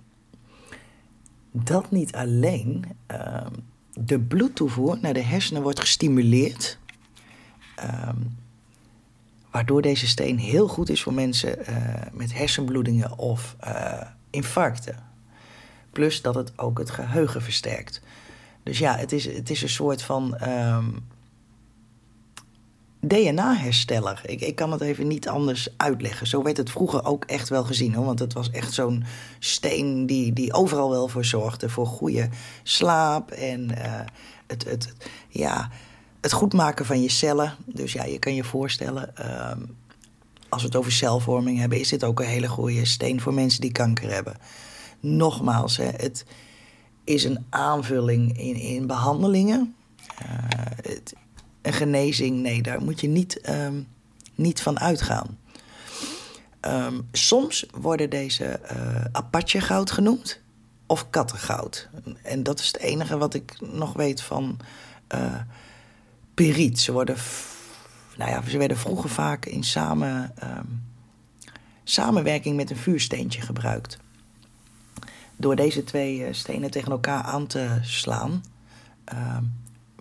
Dat 1.51 1.91
niet 1.91 2.15
alleen. 2.15 2.85
Uh, 3.11 3.47
de 3.93 4.21
bloedtoevoer 4.21 4.99
naar 5.01 5.15
de 5.15 5.23
hersenen 5.23 5.63
wordt 5.63 5.81
gestimuleerd. 5.81 6.79
Um, 7.81 8.37
waardoor 9.51 9.83
deze 9.83 10.07
steen 10.07 10.39
heel 10.39 10.69
goed 10.69 10.91
is 10.91 11.03
voor 11.03 11.15
mensen 11.15 11.71
uh, 11.71 11.77
met 12.13 12.35
hersenbloedingen 12.35 13.19
of 13.19 13.57
uh, 13.67 14.01
infarcten. 14.31 14.97
Plus 15.91 16.23
dat 16.23 16.35
het 16.35 16.59
ook 16.59 16.79
het 16.79 16.91
geheugen 16.91 17.43
versterkt. 17.43 18.03
Dus 18.63 18.79
ja, 18.79 18.97
het 18.97 19.13
is, 19.13 19.25
het 19.25 19.51
is 19.51 19.63
een 19.63 19.69
soort 19.69 20.03
van 20.03 20.37
DNA-hersteller. 23.01 24.21
Ik, 24.25 24.41
ik 24.41 24.55
kan 24.55 24.73
het 24.73 24.81
even 24.81 25.07
niet 25.07 25.29
anders 25.29 25.69
uitleggen. 25.77 26.27
Zo 26.27 26.43
werd 26.43 26.57
het 26.57 26.71
vroeger 26.71 27.05
ook 27.05 27.25
echt 27.25 27.49
wel 27.49 27.65
gezien. 27.65 27.95
Hoor. 27.95 28.05
Want 28.05 28.19
het 28.19 28.33
was 28.33 28.51
echt 28.51 28.73
zo'n 28.73 29.05
steen 29.39 30.07
die, 30.07 30.33
die 30.33 30.53
overal 30.53 30.91
wel 30.91 31.09
voor 31.09 31.25
zorgde. 31.25 31.69
Voor 31.69 31.87
goede 31.87 32.29
slaap 32.63 33.31
en 33.31 33.71
uh, 33.71 34.01
het, 34.47 34.65
het, 34.65 34.93
ja, 35.29 35.71
het 36.21 36.33
goed 36.33 36.53
maken 36.53 36.87
van 36.87 37.03
je 37.03 37.11
cellen. 37.11 37.55
Dus 37.67 37.93
ja, 37.93 38.05
je 38.05 38.19
kan 38.19 38.35
je 38.35 38.45
voorstellen... 38.45 39.13
Uh, 39.21 39.51
als 40.49 40.63
we 40.63 40.69
het 40.69 40.77
over 40.77 40.93
celvorming 40.93 41.59
hebben... 41.59 41.81
is 41.81 41.89
dit 41.89 42.05
ook 42.05 42.21
een 42.21 42.27
hele 42.27 42.49
goede 42.49 42.85
steen 42.85 43.21
voor 43.21 43.35
mensen 43.35 43.61
die 43.61 43.73
kanker 43.73 44.13
hebben. 44.13 44.37
Nogmaals, 45.01 45.77
hè, 45.77 45.85
het 45.85 46.25
is 47.05 47.25
een 47.25 47.47
aanvulling 47.51 48.39
in, 48.39 48.55
in 48.55 48.87
behandelingen... 48.87 49.75
Uh, 50.23 50.29
het, 50.83 51.15
een 51.69 51.75
genezing, 51.75 52.41
nee, 52.41 52.63
daar 52.63 52.83
moet 52.83 53.01
je 53.01 53.09
niet, 53.09 53.49
um, 53.49 53.89
niet 54.35 54.63
van 54.63 54.81
uitgaan. 54.81 55.39
Um, 56.61 57.09
soms 57.13 57.67
worden 57.81 58.11
deze 58.11 58.61
uh, 58.73 59.05
Apache 59.13 59.61
goud 59.61 59.91
genoemd 59.91 60.41
of 60.87 61.11
kattengoud. 61.11 61.89
En 62.23 62.43
dat 62.43 62.61
is 62.61 62.67
het 62.67 62.79
enige 62.79 63.19
wat 63.19 63.35
ik 63.35 63.61
nog 63.61 63.93
weet 63.93 64.21
van 64.21 64.59
uh, 65.15 65.41
periet. 66.35 66.81
Ze, 66.81 66.93
worden 66.93 67.17
nou 68.17 68.31
ja, 68.31 68.43
ze 68.49 68.59
werden 68.59 68.77
vroeger 68.77 69.11
vaak 69.11 69.47
in 69.47 69.63
samen, 69.63 70.35
um, 70.45 70.83
samenwerking 71.85 72.57
met 72.57 72.71
een 72.71 72.77
vuursteentje 72.77 73.41
gebruikt. 73.41 73.99
Door 75.37 75.57
deze 75.57 75.85
twee 75.85 76.19
uh, 76.19 76.27
stenen 76.31 76.71
tegen 76.71 76.93
elkaar 76.93 77.23
aan 77.23 77.47
te 77.47 77.79
slaan, 77.83 78.43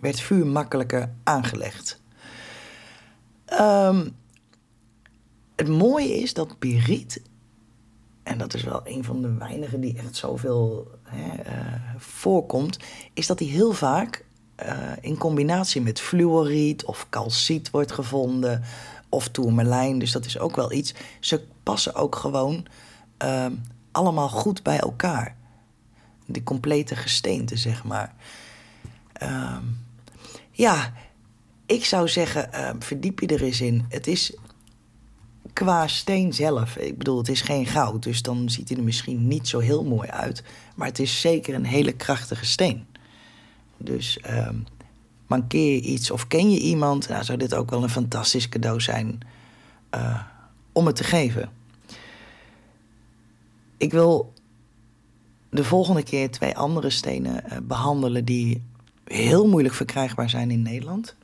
werd 0.00 0.20
vuur 0.20 0.46
makkelijker 0.46 1.10
aangelegd. 1.24 2.00
Um, 3.60 4.16
het 5.56 5.68
mooie 5.68 6.20
is 6.20 6.34
dat 6.34 6.58
piriet, 6.58 7.22
en 8.22 8.38
dat 8.38 8.54
is 8.54 8.62
wel 8.62 8.80
een 8.84 9.04
van 9.04 9.22
de 9.22 9.34
weinigen 9.34 9.80
die 9.80 9.98
echt 9.98 10.16
zoveel 10.16 10.90
hè, 11.02 11.34
uh, 11.46 11.74
voorkomt, 11.96 12.78
is 13.14 13.26
dat 13.26 13.38
hij 13.38 13.48
heel 13.48 13.72
vaak 13.72 14.24
uh, 14.62 14.92
in 15.00 15.16
combinatie 15.16 15.80
met 15.80 16.00
fluoriet 16.00 16.84
of 16.84 17.06
calciet 17.10 17.70
wordt 17.70 17.92
gevonden, 17.92 18.62
of 19.08 19.28
tourmalijn. 19.28 19.98
Dus 19.98 20.12
dat 20.12 20.24
is 20.24 20.38
ook 20.38 20.56
wel 20.56 20.72
iets. 20.72 20.94
Ze 21.20 21.46
passen 21.62 21.94
ook 21.94 22.16
gewoon 22.16 22.66
uh, 23.22 23.46
allemaal 23.92 24.28
goed 24.28 24.62
bij 24.62 24.78
elkaar. 24.78 25.36
De 26.26 26.42
complete 26.42 26.96
gesteente, 26.96 27.56
zeg 27.56 27.84
maar. 27.84 28.14
Um, 29.22 29.86
ja, 30.58 30.92
ik 31.66 31.84
zou 31.84 32.08
zeggen, 32.08 32.48
uh, 32.52 32.70
verdiep 32.78 33.20
je 33.20 33.26
er 33.26 33.42
eens 33.42 33.60
in. 33.60 33.84
Het 33.88 34.06
is 34.06 34.36
qua 35.52 35.86
steen 35.86 36.32
zelf. 36.32 36.76
Ik 36.76 36.98
bedoel, 36.98 37.18
het 37.18 37.28
is 37.28 37.40
geen 37.40 37.66
goud, 37.66 38.02
dus 38.02 38.22
dan 38.22 38.50
ziet 38.50 38.68
hij 38.68 38.78
er 38.78 38.84
misschien 38.84 39.28
niet 39.28 39.48
zo 39.48 39.58
heel 39.58 39.84
mooi 39.84 40.08
uit. 40.08 40.42
Maar 40.74 40.86
het 40.86 40.98
is 40.98 41.20
zeker 41.20 41.54
een 41.54 41.64
hele 41.64 41.92
krachtige 41.92 42.44
steen. 42.44 42.86
Dus 43.76 44.18
uh, 44.30 44.48
mankeer 45.26 45.74
je 45.74 45.80
iets 45.80 46.10
of 46.10 46.26
ken 46.26 46.50
je 46.50 46.60
iemand, 46.60 47.08
nou, 47.08 47.24
zou 47.24 47.38
dit 47.38 47.54
ook 47.54 47.70
wel 47.70 47.82
een 47.82 47.90
fantastisch 47.90 48.48
cadeau 48.48 48.80
zijn 48.80 49.20
uh, 49.94 50.20
om 50.72 50.86
het 50.86 50.96
te 50.96 51.04
geven. 51.04 51.50
Ik 53.76 53.92
wil 53.92 54.32
de 55.50 55.64
volgende 55.64 56.02
keer 56.02 56.30
twee 56.30 56.56
andere 56.56 56.90
stenen 56.90 57.44
uh, 57.46 57.58
behandelen 57.62 58.24
die 58.24 58.62
heel 59.08 59.48
moeilijk 59.48 59.74
verkrijgbaar 59.74 60.30
zijn 60.30 60.50
in 60.50 60.62
Nederland. 60.62 61.16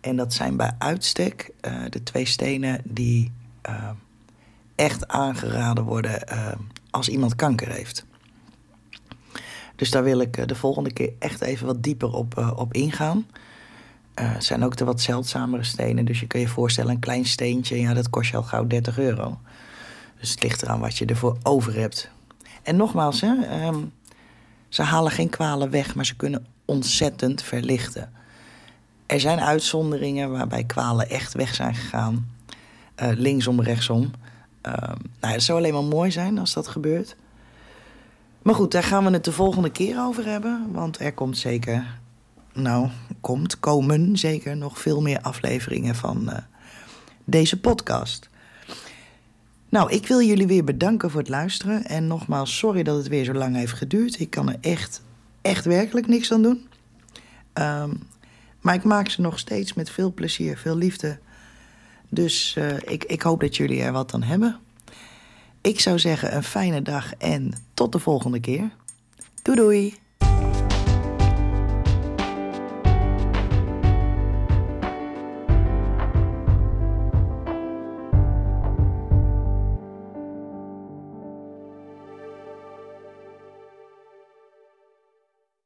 En 0.00 0.16
dat 0.16 0.32
zijn 0.32 0.56
bij 0.56 0.72
uitstek 0.78 1.50
uh, 1.60 1.72
de 1.88 2.02
twee 2.02 2.24
stenen 2.24 2.80
die 2.84 3.32
uh, 3.68 3.90
echt 4.74 5.08
aangeraden 5.08 5.84
worden 5.84 6.22
uh, 6.32 6.52
als 6.90 7.08
iemand 7.08 7.36
kanker 7.36 7.70
heeft. 7.70 8.06
Dus 9.76 9.90
daar 9.90 10.04
wil 10.04 10.20
ik 10.20 10.48
de 10.48 10.54
volgende 10.54 10.92
keer 10.92 11.12
echt 11.18 11.40
even 11.40 11.66
wat 11.66 11.82
dieper 11.82 12.12
op, 12.12 12.54
op 12.56 12.74
ingaan. 12.74 13.26
het 14.14 14.44
zijn 14.44 14.64
ook 14.64 14.76
de 14.76 14.84
wat 14.84 15.00
zeldzamere 15.00 15.64
stenen. 15.64 16.04
Dus 16.04 16.20
je 16.20 16.26
kan 16.26 16.40
je 16.40 16.48
voorstellen, 16.48 16.90
een 16.90 16.98
klein 16.98 17.24
steentje, 17.24 17.80
ja, 17.80 17.94
dat 17.94 18.10
kost 18.10 18.30
je 18.30 18.36
al 18.36 18.42
gauw 18.42 18.66
30 18.66 18.98
euro. 18.98 19.38
Dus 20.20 20.30
het 20.30 20.42
ligt 20.42 20.62
eraan 20.62 20.80
wat 20.80 20.98
je 20.98 21.06
ervoor 21.06 21.36
over 21.42 21.74
hebt. 21.74 22.10
En 22.62 22.76
nogmaals, 22.76 23.20
hè, 23.20 23.66
um, 23.66 23.92
ze 24.68 24.82
halen 24.82 25.12
geen 25.12 25.28
kwalen 25.28 25.70
weg, 25.70 25.94
maar 25.94 26.06
ze 26.06 26.16
kunnen 26.16 26.46
ontzettend 26.68 27.42
verlichten. 27.42 28.12
Er 29.06 29.20
zijn 29.20 29.40
uitzonderingen 29.40 30.30
waarbij 30.30 30.64
kwalen 30.64 31.10
echt 31.10 31.34
weg 31.34 31.54
zijn 31.54 31.74
gegaan. 31.74 32.28
Uh, 33.02 33.08
linksom, 33.14 33.60
rechtsom. 33.60 34.10
Uh, 34.66 34.72
nou, 35.20 35.32
het 35.32 35.42
zou 35.42 35.58
alleen 35.58 35.72
maar 35.72 35.82
mooi 35.82 36.10
zijn 36.10 36.38
als 36.38 36.52
dat 36.52 36.68
gebeurt. 36.68 37.16
Maar 38.42 38.54
goed, 38.54 38.72
daar 38.72 38.82
gaan 38.82 39.04
we 39.04 39.10
het 39.10 39.24
de 39.24 39.32
volgende 39.32 39.70
keer 39.70 40.00
over 40.00 40.26
hebben. 40.26 40.68
Want 40.72 41.00
er 41.00 41.12
komt 41.12 41.38
zeker, 41.38 41.98
nou, 42.52 42.88
komt, 43.20 43.60
komen 43.60 44.18
zeker 44.18 44.56
nog 44.56 44.78
veel 44.78 45.02
meer 45.02 45.20
afleveringen 45.20 45.94
van 45.94 46.22
uh, 46.26 46.36
deze 47.24 47.60
podcast. 47.60 48.28
Nou, 49.68 49.92
ik 49.92 50.06
wil 50.06 50.22
jullie 50.22 50.46
weer 50.46 50.64
bedanken 50.64 51.10
voor 51.10 51.20
het 51.20 51.28
luisteren. 51.28 51.84
En 51.84 52.06
nogmaals, 52.06 52.58
sorry 52.58 52.82
dat 52.82 52.96
het 52.96 53.08
weer 53.08 53.24
zo 53.24 53.32
lang 53.32 53.56
heeft 53.56 53.72
geduurd. 53.72 54.20
Ik 54.20 54.30
kan 54.30 54.48
er 54.48 54.58
echt 54.60 55.02
echt 55.42 55.64
werkelijk 55.64 56.06
niks 56.06 56.32
aan 56.32 56.42
doen. 56.42 56.68
Um, 57.54 58.02
maar 58.60 58.74
ik 58.74 58.84
maak 58.84 59.08
ze 59.08 59.20
nog 59.20 59.38
steeds 59.38 59.74
met 59.74 59.90
veel 59.90 60.12
plezier, 60.12 60.58
veel 60.58 60.76
liefde. 60.76 61.18
Dus 62.08 62.54
uh, 62.58 62.76
ik, 62.76 63.04
ik 63.04 63.22
hoop 63.22 63.40
dat 63.40 63.56
jullie 63.56 63.82
er 63.82 63.92
wat 63.92 64.14
aan 64.14 64.22
hebben. 64.22 64.58
Ik 65.60 65.80
zou 65.80 65.98
zeggen 65.98 66.36
een 66.36 66.42
fijne 66.42 66.82
dag 66.82 67.14
en 67.14 67.52
tot 67.74 67.92
de 67.92 67.98
volgende 67.98 68.40
keer. 68.40 68.70
Doei 69.42 69.56
doei! 69.56 70.07